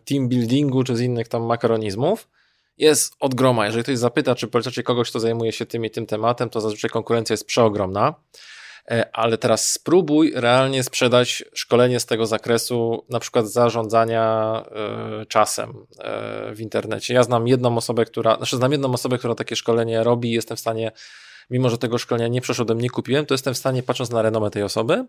[0.05, 2.29] team buildingu, czy z innych tam makaronizmów,
[2.79, 3.67] jest od groma.
[3.67, 6.91] Jeżeli ktoś zapyta, czy polecacie kogoś, kto zajmuje się tym i tym tematem, to zazwyczaj
[6.91, 8.15] konkurencja jest przeogromna.
[8.91, 15.87] E, ale teraz spróbuj realnie sprzedać szkolenie z tego zakresu, na przykład zarządzania e, czasem
[15.99, 17.15] e, w internecie.
[17.15, 20.61] Ja znam jedną osobę, która, znaczy znam jedną osobę, która takie szkolenie robi, jestem w
[20.61, 20.93] stanie,
[21.51, 24.51] mimo że tego szkolenia nie przeszedłem, nie kupiłem, to jestem w stanie, patrząc na renomę
[24.51, 25.05] tej osoby,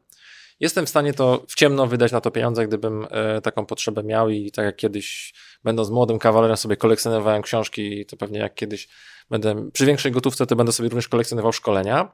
[0.59, 3.07] jestem w stanie to w ciemno wydać na to pieniądze, gdybym
[3.43, 5.33] taką potrzebę miał i tak jak kiedyś,
[5.63, 8.87] będąc młodym kawalerem, sobie kolekcjonowałem książki to pewnie jak kiedyś
[9.29, 12.11] będę przy większej gotówce, to będę sobie również kolekcjonował szkolenia.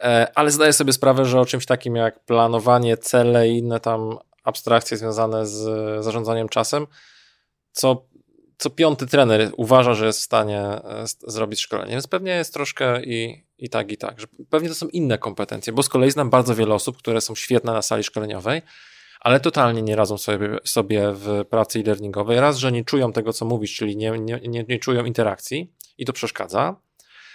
[0.00, 4.18] E, ale zdaję sobie sprawę, że o czymś takim jak planowanie, cele i inne tam
[4.44, 5.64] abstrakcje związane z
[6.04, 6.86] zarządzaniem czasem,
[7.72, 8.06] co,
[8.58, 11.90] co piąty trener uważa, że jest w stanie e, zrobić szkolenie.
[11.90, 14.20] Więc pewnie jest troszkę i, i tak, i tak.
[14.20, 17.34] Że pewnie to są inne kompetencje, bo z kolei znam bardzo wiele osób, które są
[17.34, 18.62] świetne na sali szkoleniowej,
[19.20, 22.40] ale totalnie nie radzą sobie, sobie w pracy e-learningowej.
[22.40, 26.04] Raz, że nie czują tego, co mówisz, czyli nie, nie, nie, nie czują interakcji i
[26.04, 26.76] to przeszkadza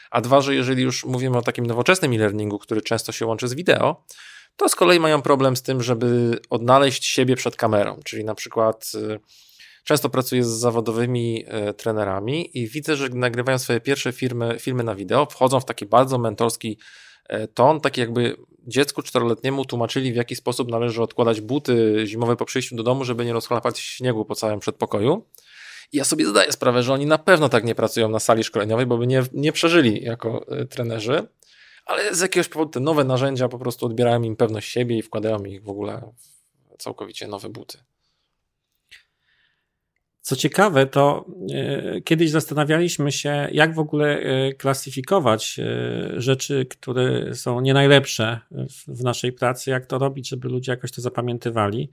[0.09, 3.53] a dwa, że jeżeli już mówimy o takim nowoczesnym e-learningu, który często się łączy z
[3.53, 4.03] wideo,
[4.55, 8.91] to z kolei mają problem z tym, żeby odnaleźć siebie przed kamerą, czyli na przykład
[8.95, 9.19] y,
[9.89, 14.95] często pracuję z zawodowymi y, trenerami i widzę, że nagrywają swoje pierwsze filmy, filmy na
[14.95, 16.77] wideo, wchodzą w taki bardzo mentorski
[17.33, 18.37] y, ton, taki jakby
[18.67, 23.25] dziecku czteroletniemu tłumaczyli, w jaki sposób należy odkładać buty zimowe po przyjściu do domu, żeby
[23.25, 25.25] nie rozchlapać śniegu po całym przedpokoju.
[25.91, 28.85] I ja sobie zdaję sprawę, że oni na pewno tak nie pracują na sali szkoleniowej,
[28.85, 31.27] bo by nie, nie przeżyli jako y, trenerzy,
[31.85, 35.43] ale z jakiegoś powodu te nowe narzędzia po prostu odbierają im pewność siebie i wkładają
[35.43, 36.11] ich w ogóle
[36.77, 37.88] w całkowicie nowe buty.
[40.29, 41.25] Co ciekawe, to
[41.97, 45.59] y, kiedyś zastanawialiśmy się, jak w ogóle y, klasyfikować
[46.17, 48.39] rzeczy, które są nie najlepsze
[48.87, 51.91] w naszej pracy, jak to robić, żeby ludzie jakoś to zapamiętywali.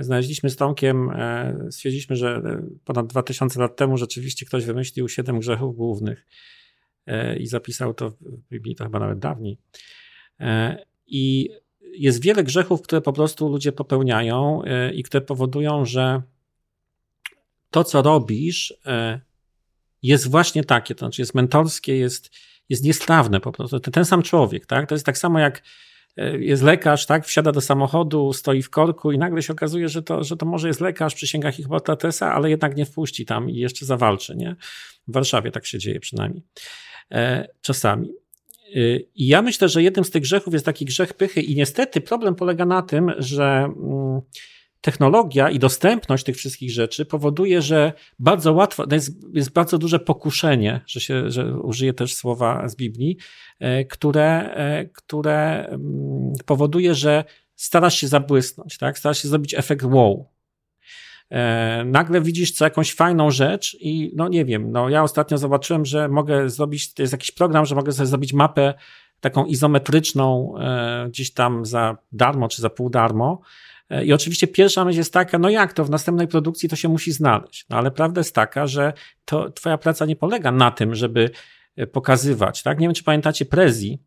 [0.00, 5.38] Znaleźliśmy z Tomkiem, e, stwierdziliśmy, że e, ponad 2000 lat temu rzeczywiście ktoś wymyślił siedem
[5.38, 6.26] grzechów głównych
[7.06, 9.58] e, i zapisał to w Biblii, to chyba nawet dawniej.
[11.06, 11.50] I
[11.92, 14.62] jest wiele grzechów, które po prostu ludzie popełniają
[14.94, 16.22] i które powodują, że
[17.74, 18.74] to, co robisz,
[20.02, 22.30] jest właśnie takie, to znaczy jest mentorskie, jest,
[22.68, 23.80] jest niestrawne po prostu.
[23.80, 24.88] Ten sam człowiek, tak?
[24.88, 25.62] To jest tak samo jak
[26.16, 30.02] E, jest lekarz, tak, wsiada do samochodu, stoi w korku i nagle się okazuje, że
[30.02, 33.86] to, że to może jest lekarz, przysięga Hipokratesa, ale jednak nie wpuści tam i jeszcze
[33.86, 34.56] zawalczy, nie?
[35.08, 36.42] W Warszawie tak się dzieje przynajmniej.
[37.10, 38.08] E, czasami.
[38.08, 42.00] E, I ja myślę, że jednym z tych grzechów jest taki grzech pychy i niestety
[42.00, 44.20] problem polega na tym, że mm,
[44.84, 50.80] technologia i dostępność tych wszystkich rzeczy powoduje, że bardzo łatwo, jest, jest bardzo duże pokuszenie,
[50.86, 53.16] że, się, że użyję też słowa z Biblii,
[53.60, 57.24] e, które, e, które mm, powoduje, że
[57.56, 58.98] starasz się zabłysnąć, tak?
[58.98, 60.28] starasz się zrobić efekt wow.
[61.30, 65.84] E, nagle widzisz co jakąś fajną rzecz i no nie wiem, no ja ostatnio zobaczyłem,
[65.84, 68.74] że mogę zrobić, to jest jakiś program, że mogę sobie zrobić mapę
[69.20, 70.54] taką izometryczną
[71.08, 73.40] gdzieś tam za darmo czy za pół darmo,
[74.04, 77.12] i oczywiście pierwsza myśl jest taka, no jak to w następnej produkcji to się musi
[77.12, 77.66] znaleźć.
[77.70, 78.92] No ale prawda jest taka, że
[79.24, 81.30] to twoja praca nie polega na tym, żeby
[81.76, 82.80] e, pokazywać, tak?
[82.80, 84.02] Nie wiem, czy pamiętacie Prezi,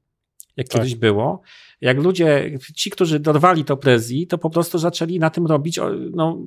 [0.58, 0.82] jak tak.
[0.82, 1.42] kiedyś było.
[1.82, 5.80] Jak ludzie, ci, którzy dorwali to Prezi, to po prostu zaczęli na tym robić
[6.12, 6.38] no,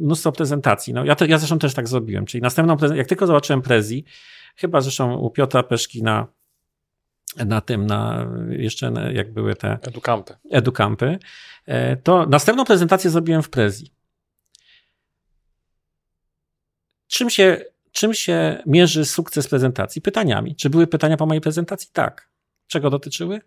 [0.00, 0.94] mnóstwo prezentacji.
[0.94, 4.04] No, ja, to, ja zresztą też tak zrobiłem, czyli następną jak tylko zobaczyłem Prezi,
[4.56, 6.26] chyba zresztą u Piotra Peszki na
[7.46, 10.34] na tym, na jeszcze jak były te edukampy.
[10.50, 11.18] edukampy, e,
[12.02, 13.90] to następną prezentację zrobiłem w Prezi.
[17.06, 20.02] Czym się, czym się mierzy sukces prezentacji?
[20.02, 20.56] Pytaniami.
[20.56, 21.88] Czy były pytania po mojej prezentacji?
[21.92, 22.28] Tak.
[22.66, 23.40] Czego dotyczyły?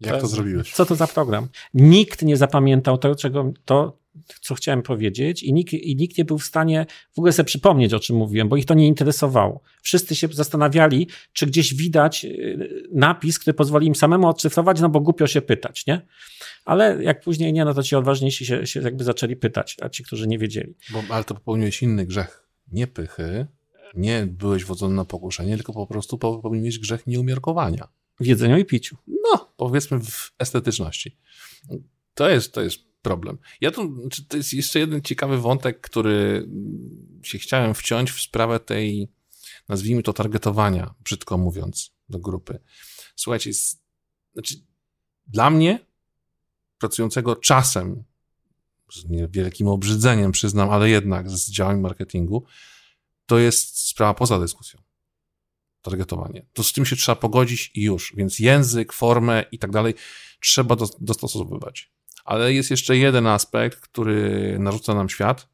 [0.00, 0.72] Jak to zrobiłeś?
[0.72, 1.48] Co to za program?
[1.74, 3.98] Nikt nie zapamiętał to, czego, to
[4.40, 7.94] co chciałem powiedzieć, i nikt, i nikt nie był w stanie w ogóle sobie przypomnieć,
[7.94, 9.60] o czym mówiłem, bo ich to nie interesowało.
[9.82, 15.00] Wszyscy się zastanawiali, czy gdzieś widać y, napis, który pozwoli im samemu odcyfrować, no bo
[15.00, 16.06] głupio się pytać, nie?
[16.64, 20.04] Ale jak później nie, no to ci odważniejsi się, się jakby zaczęli pytać, a ci,
[20.04, 20.74] którzy nie wiedzieli.
[20.92, 22.48] Bo, ale to popełniłeś inny grzech.
[22.72, 23.46] Nie pychy,
[23.94, 27.88] nie byłeś wodzony na pokuszenie, tylko po prostu popełniłeś grzech nieumiarkowania.
[28.20, 28.96] W jedzeniu i piciu.
[29.06, 31.16] No, powiedzmy w estetyczności.
[32.14, 33.38] To jest, to jest problem.
[33.60, 36.48] Ja tu, to jest jeszcze jeden ciekawy wątek, który
[37.22, 39.08] się chciałem wciąć w sprawę tej,
[39.68, 42.58] nazwijmy to targetowania, brzydko mówiąc, do grupy.
[43.16, 43.82] Słuchajcie, jest,
[44.32, 44.54] znaczy,
[45.26, 45.78] dla mnie,
[46.84, 48.04] pracującego czasem
[48.92, 52.44] z niewielkim obrzydzeniem przyznam, ale jednak z działań marketingu,
[53.26, 54.80] to jest sprawa poza dyskusją.
[55.82, 56.46] Targetowanie.
[56.52, 58.12] To z tym się trzeba pogodzić i już.
[58.16, 59.94] Więc język, formę i tak dalej
[60.40, 61.92] trzeba dostosowywać.
[62.24, 65.48] Ale jest jeszcze jeden aspekt, który narzuca nam świat.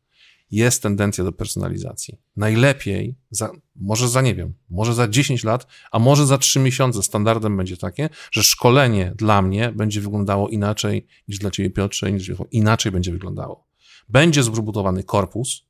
[0.51, 2.19] Jest tendencja do personalizacji.
[2.37, 7.03] Najlepiej, za, może za nie wiem, może za 10 lat, a może za 3 miesiące
[7.03, 12.33] standardem będzie takie, że szkolenie dla mnie będzie wyglądało inaczej niż dla ciebie, Piotrze, niż
[12.51, 13.69] inaczej będzie wyglądało.
[14.09, 15.67] Będzie zbudowany korpus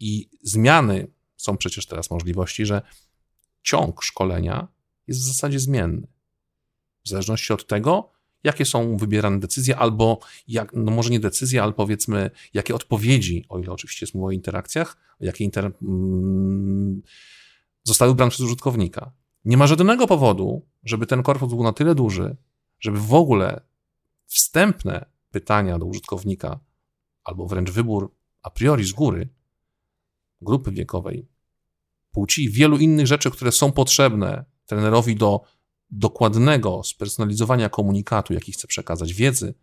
[0.00, 2.82] i zmiany są przecież teraz możliwości, że
[3.62, 4.68] ciąg szkolenia
[5.06, 6.06] jest w zasadzie zmienny.
[7.04, 8.12] W zależności od tego,
[8.44, 10.18] jakie są wybierane decyzje, albo
[10.48, 14.30] jak, no może nie decyzje, ale powiedzmy, jakie odpowiedzi, o ile oczywiście jest mowa o
[14.30, 15.72] interakcjach, jakie inter...
[15.82, 17.02] Mm,
[17.82, 19.12] zostały wybrane przez użytkownika.
[19.44, 22.36] Nie ma żadnego powodu, żeby ten korpus był na tyle duży,
[22.80, 23.60] żeby w ogóle
[24.26, 26.60] wstępne pytania do użytkownika,
[27.24, 29.28] albo wręcz wybór a priori z góry,
[30.40, 31.28] grupy wiekowej,
[32.12, 35.40] płci wielu innych rzeczy, które są potrzebne trenerowi do
[35.90, 39.54] dokładnego spersonalizowania komunikatu, jaki chce przekazać, wiedzy,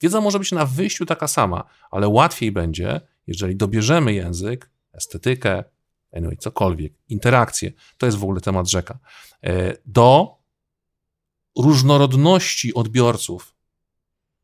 [0.00, 5.64] wiedza może być na wyjściu taka sama, ale łatwiej będzie, jeżeli dobierzemy język, estetykę,
[6.12, 8.98] anyway, cokolwiek, interakcję, to jest w ogóle temat rzeka,
[9.42, 10.38] e, do
[11.58, 13.54] różnorodności odbiorców.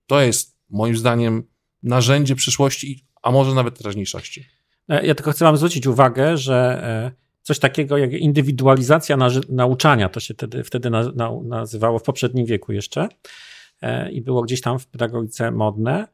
[0.06, 1.42] To jest moim zdaniem
[1.82, 4.46] narzędzie przyszłości, a może nawet teraźniejszości.
[4.88, 9.16] E, ja tylko chcę Wam zwrócić uwagę, że e, coś takiego jak indywidualizacja
[9.48, 13.08] nauczania, to się wtedy, wtedy na, na, nazywało w poprzednim wieku jeszcze
[13.82, 16.08] e, i było gdzieś tam w pedagogice modne,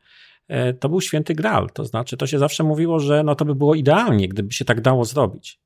[0.49, 1.71] e, to był święty graal.
[1.71, 4.81] To znaczy, to się zawsze mówiło, że no to by było idealnie, gdyby się tak
[4.81, 5.61] dało zrobić.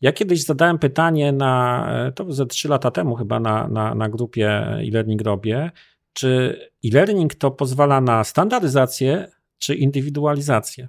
[0.00, 4.08] Ja kiedyś zadałem pytanie na, e, to ze trzy lata temu chyba na, na, na
[4.08, 5.70] grupie e-learning robię,
[6.12, 9.28] czy e-learning to pozwala na standaryzację
[9.58, 10.88] czy indywidualizację?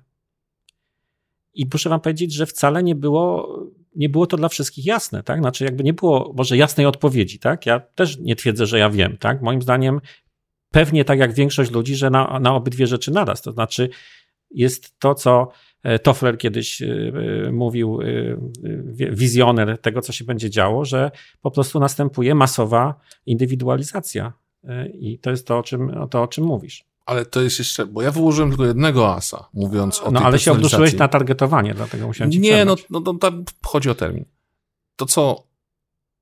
[1.53, 3.60] I muszę wam powiedzieć, że wcale nie było
[3.95, 5.39] nie było to dla wszystkich jasne, tak?
[5.39, 7.65] Znaczy, jakby nie było może jasnej odpowiedzi, tak?
[7.65, 9.41] Ja też nie twierdzę, że ja wiem, tak?
[9.41, 10.01] Moim zdaniem,
[10.71, 13.41] pewnie tak jak większość ludzi, że na, na obydwie rzeczy naraz.
[13.41, 13.89] To znaczy,
[14.51, 15.49] jest to, co
[15.83, 16.87] e, Toffler kiedyś e,
[17.47, 17.99] e, mówił,
[19.11, 24.33] wizjoner tego, co się będzie działo, że po prostu następuje masowa indywidualizacja.
[24.93, 26.85] I to jest to, o czym, to, o czym mówisz.
[27.06, 30.51] Ale to jest jeszcze, bo ja wyłożyłem tylko jednego asa, mówiąc o No ale się
[30.51, 34.26] obduszyłeś na targetowanie, dlatego musiałem ci Nie, no, no, no tam chodzi o termin.
[34.95, 35.47] To, co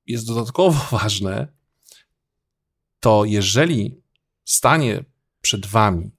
[0.06, 1.48] jest dodatkowo ważne,
[3.00, 4.02] to jeżeli
[4.44, 5.04] stanie
[5.40, 6.10] przed wami,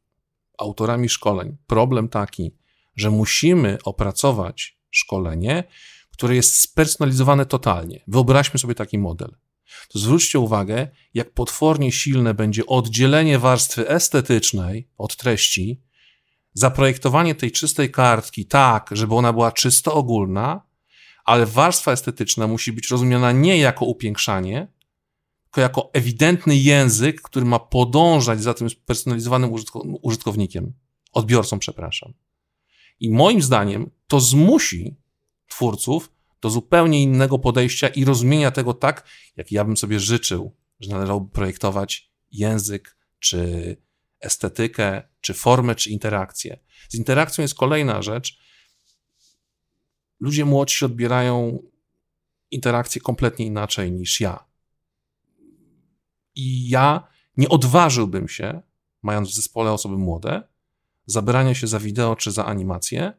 [0.57, 2.51] autorami szkoleń, problem taki,
[2.95, 5.63] że musimy opracować szkolenie,
[6.11, 8.03] które jest spersonalizowane totalnie.
[8.07, 9.36] Wyobraźmy sobie taki model
[9.89, 15.82] to zwróćcie uwagę, jak potwornie silne będzie oddzielenie warstwy estetycznej od treści,
[16.53, 20.61] zaprojektowanie tej czystej kartki tak, żeby ona była czysto ogólna,
[21.26, 24.68] ale warstwa estetyczna musi być rozumiana nie jako upiększanie,
[25.43, 29.51] tylko jako ewidentny język, który ma podążać za tym spersonalizowanym
[30.01, 30.74] użytkownikiem,
[31.13, 32.13] odbiorcą, przepraszam.
[32.99, 34.95] I moim zdaniem to zmusi
[35.47, 36.11] twórców
[36.45, 41.31] do zupełnie innego podejścia i rozumienia tego tak, jak ja bym sobie życzył, że należałoby
[41.31, 43.77] projektować język, czy
[44.19, 46.59] estetykę, czy formę, czy interakcję.
[46.89, 48.39] Z interakcją jest kolejna rzecz.
[50.19, 51.63] Ludzie młodsi odbierają
[52.51, 54.45] interakcję kompletnie inaczej niż ja.
[56.35, 58.61] I ja nie odważyłbym się,
[59.01, 60.43] mając w zespole osoby młode,
[61.05, 63.13] zabrania się za wideo czy za animację,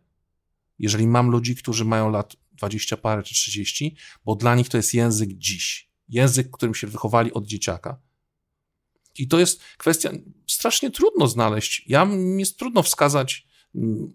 [0.79, 4.95] jeżeli mam ludzi, którzy mają lat 20 parę czy 30, bo dla nich to jest
[4.95, 5.91] język dziś.
[6.09, 8.01] Język, którym się wychowali od dzieciaka.
[9.19, 10.11] I to jest kwestia,
[10.47, 11.85] strasznie trudno znaleźć.
[11.87, 14.13] Ja mi jest trudno wskazać mm,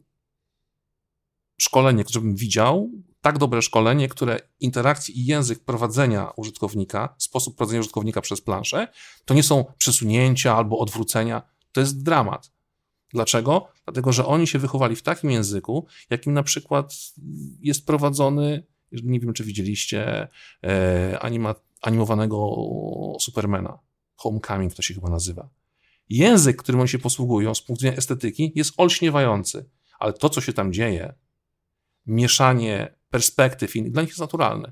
[1.57, 7.79] szkolenie, które bym widział, tak dobre szkolenie, które interakcji i język prowadzenia użytkownika, sposób prowadzenia
[7.79, 8.87] użytkownika przez planszę,
[9.25, 12.51] to nie są przesunięcia albo odwrócenia, to jest dramat.
[13.13, 13.67] Dlaczego?
[13.85, 16.93] Dlatego, że oni się wychowali w takim języku, jakim na przykład
[17.61, 20.27] jest prowadzony, nie wiem czy widzieliście,
[20.63, 22.55] e, anima, animowanego
[23.19, 23.79] Supermana.
[24.15, 25.49] Homecoming to się chyba nazywa.
[26.09, 29.69] Język, którym oni się posługują z punktu widzenia estetyki, jest olśniewający,
[29.99, 31.13] ale to, co się tam dzieje,
[32.05, 34.71] mieszanie perspektyw dla nich jest naturalne.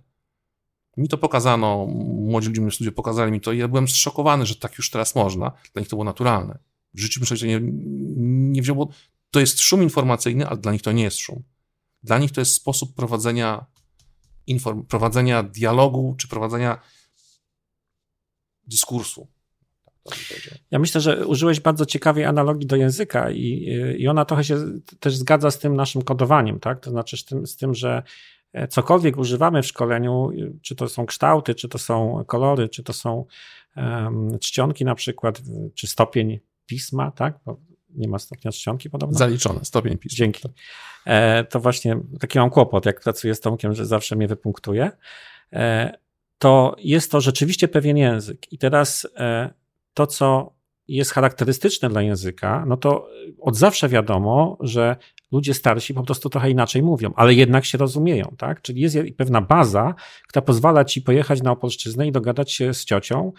[0.98, 4.56] Mi to pokazano, młodzi ludzie w studiu pokazali mi to i ja byłem zszokowany, że
[4.56, 5.52] tak już teraz można.
[5.74, 6.60] Dla nich to było naturalne.
[6.94, 7.60] W życiu bym nie,
[8.52, 8.90] nie wziął, bo
[9.32, 11.44] to jest szum informacyjny, ale dla nich to nie jest szum.
[12.04, 13.66] Dla nich to jest sposób prowadzenia,
[14.48, 16.80] inform, prowadzenia dialogu czy prowadzenia
[18.68, 19.28] dyskursu.
[20.72, 24.58] Ja myślę, że użyłeś bardzo ciekawej analogii do języka i, i ona trochę się
[25.00, 26.80] też zgadza z tym naszym kodowaniem, tak?
[26.80, 28.04] To znaczy z tym, z tym, że
[28.54, 30.32] e, cokolwiek używamy w szkoleniu,
[30.62, 33.26] czy to są kształty, czy to są kolory, czy to są
[33.76, 35.42] um, czcionki na przykład,
[35.76, 36.40] czy stopień
[36.70, 37.40] pisma, tak?
[37.46, 37.60] Bo
[37.90, 39.18] nie ma stopnia czcionki podobno.
[39.18, 40.18] Zaliczone, stopień pisma.
[40.18, 40.50] Dzięki.
[41.06, 44.92] E, to właśnie taki mam kłopot, jak pracuję z Tomkiem, że zawsze mnie wypunktuje.
[45.54, 45.94] E,
[46.38, 48.54] to jest to rzeczywiście pewien język.
[48.54, 49.54] I teraz e,
[49.94, 50.54] to, co
[50.88, 53.10] jest charakterystyczne dla języka, no to
[53.40, 54.96] od zawsze wiadomo, że
[55.32, 58.62] ludzie starsi po prostu trochę inaczej mówią, ale jednak się rozumieją, tak?
[58.62, 59.96] Czyli jest pewna baza,
[60.28, 63.32] która pozwala ci pojechać na Opolszczyznę i dogadać się z ciocią,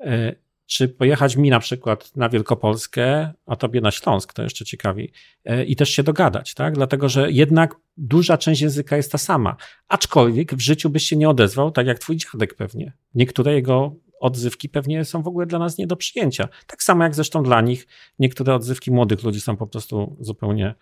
[0.00, 0.34] e,
[0.66, 5.12] czy pojechać mi na przykład na Wielkopolskę, a tobie na Śląsk, to jeszcze ciekawi,
[5.44, 6.74] e, i też się dogadać, tak?
[6.74, 9.56] Dlatego, że jednak duża część języka jest ta sama.
[9.88, 12.92] Aczkolwiek w życiu byś się nie odezwał, tak jak twój dziadek pewnie.
[13.14, 16.48] Niektóre jego odzywki pewnie są w ogóle dla nas nie do przyjęcia.
[16.66, 17.86] Tak samo jak zresztą dla nich
[18.18, 20.74] niektóre odzywki młodych ludzi są po prostu zupełnie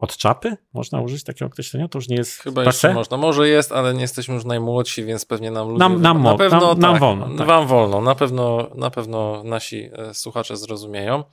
[0.00, 0.56] od czapy?
[0.72, 1.88] Można użyć takiego określenia?
[1.88, 3.16] To już nie jest Chyba jeszcze można.
[3.16, 5.78] Może jest, ale nie jesteśmy już najmłodsi, więc pewnie nam ludzie...
[5.78, 7.38] Nam, nam, na pewno, nam, nam tak, wolno.
[7.38, 7.46] Tak.
[7.46, 8.00] Wam wolno.
[8.00, 11.24] Na pewno, na pewno nasi e, słuchacze zrozumieją.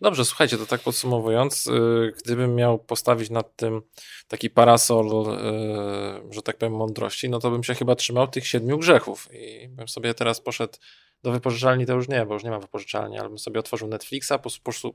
[0.00, 3.82] Dobrze, słuchajcie, to tak podsumowując, y, gdybym miał postawić nad tym
[4.28, 8.78] taki parasol, y, że tak powiem, mądrości, no to bym się chyba trzymał tych siedmiu
[8.78, 10.72] grzechów i bym sobie teraz poszedł
[11.22, 14.32] do wypożyczalni, to już nie, bo już nie ma wypożyczalni, ale bym sobie otworzył Netflixa,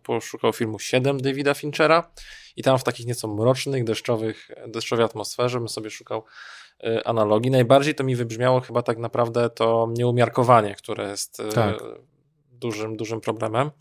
[0.03, 2.11] poszukał filmu 7 Davida Finchera
[2.55, 6.23] i tam w takich nieco mrocznych, deszczowych, deszczowej atmosferze bym sobie szukał
[6.83, 7.51] y, analogii.
[7.51, 11.83] Najbardziej to mi wybrzmiało chyba tak naprawdę to nieumiarkowanie, które jest tak.
[12.51, 13.71] dużym, dużym problemem.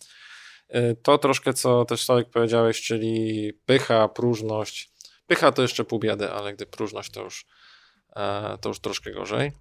[0.77, 4.93] Y, to troszkę, co też Sławek powiedziałeś, czyli pycha, próżność.
[5.27, 7.47] Pycha to jeszcze pół biedy, ale gdy próżność to już,
[8.17, 9.53] e, to już troszkę gorzej.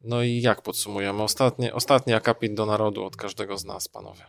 [0.00, 1.22] No i jak podsumujemy?
[1.22, 4.24] Ostatni, ostatni akapit do narodu od każdego z nas, panowie.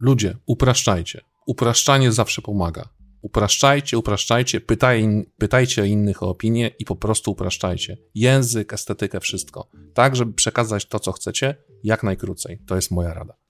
[0.00, 1.20] Ludzie, upraszczajcie.
[1.46, 2.88] Upraszczanie zawsze pomaga.
[3.22, 7.96] Upraszczajcie, upraszczajcie, pytaj, pytajcie innych o opinię i po prostu upraszczajcie.
[8.14, 9.68] Język, estetykę, wszystko.
[9.94, 11.54] Tak, żeby przekazać to, co chcecie,
[11.84, 12.58] jak najkrócej.
[12.66, 13.45] To jest moja rada.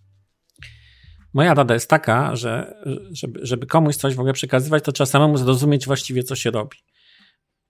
[1.37, 2.74] Moja rada jest taka, że
[3.11, 6.78] żeby, żeby komuś coś w ogóle przekazywać, to trzeba samemu zrozumieć właściwie, co się robi.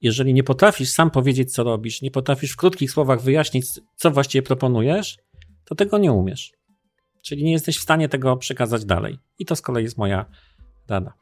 [0.01, 4.43] Jeżeli nie potrafisz sam powiedzieć, co robisz, nie potrafisz w krótkich słowach wyjaśnić, co właściwie
[4.43, 5.19] proponujesz,
[5.65, 6.53] to tego nie umiesz.
[7.23, 9.19] Czyli nie jesteś w stanie tego przekazać dalej.
[9.39, 10.27] I to z kolei jest moja
[10.89, 11.13] rada.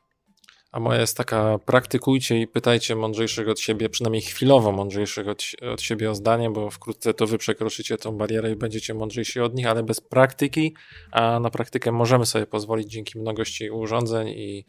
[0.74, 5.82] A moja jest taka, praktykujcie i pytajcie mądrzejszych od siebie, przynajmniej chwilowo mądrzejszych od, od
[5.82, 9.66] siebie o zdanie, bo wkrótce to wy przekroczycie tą barierę i będziecie mądrzejsi od nich,
[9.66, 10.74] ale bez praktyki,
[11.10, 14.64] a na praktykę możemy sobie pozwolić dzięki mnogości urządzeń i,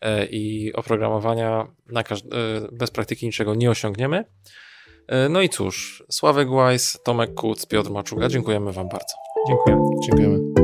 [0.00, 2.04] e, i oprogramowania, na e,
[2.72, 4.24] bez praktyki niczego nie osiągniemy.
[5.06, 9.14] E, no i cóż, Sławek Łajs, Tomek Kuc, Piotr Maczuga, dziękujemy wam bardzo.
[9.48, 9.76] Dziękuję.
[10.04, 10.63] Dziękujemy.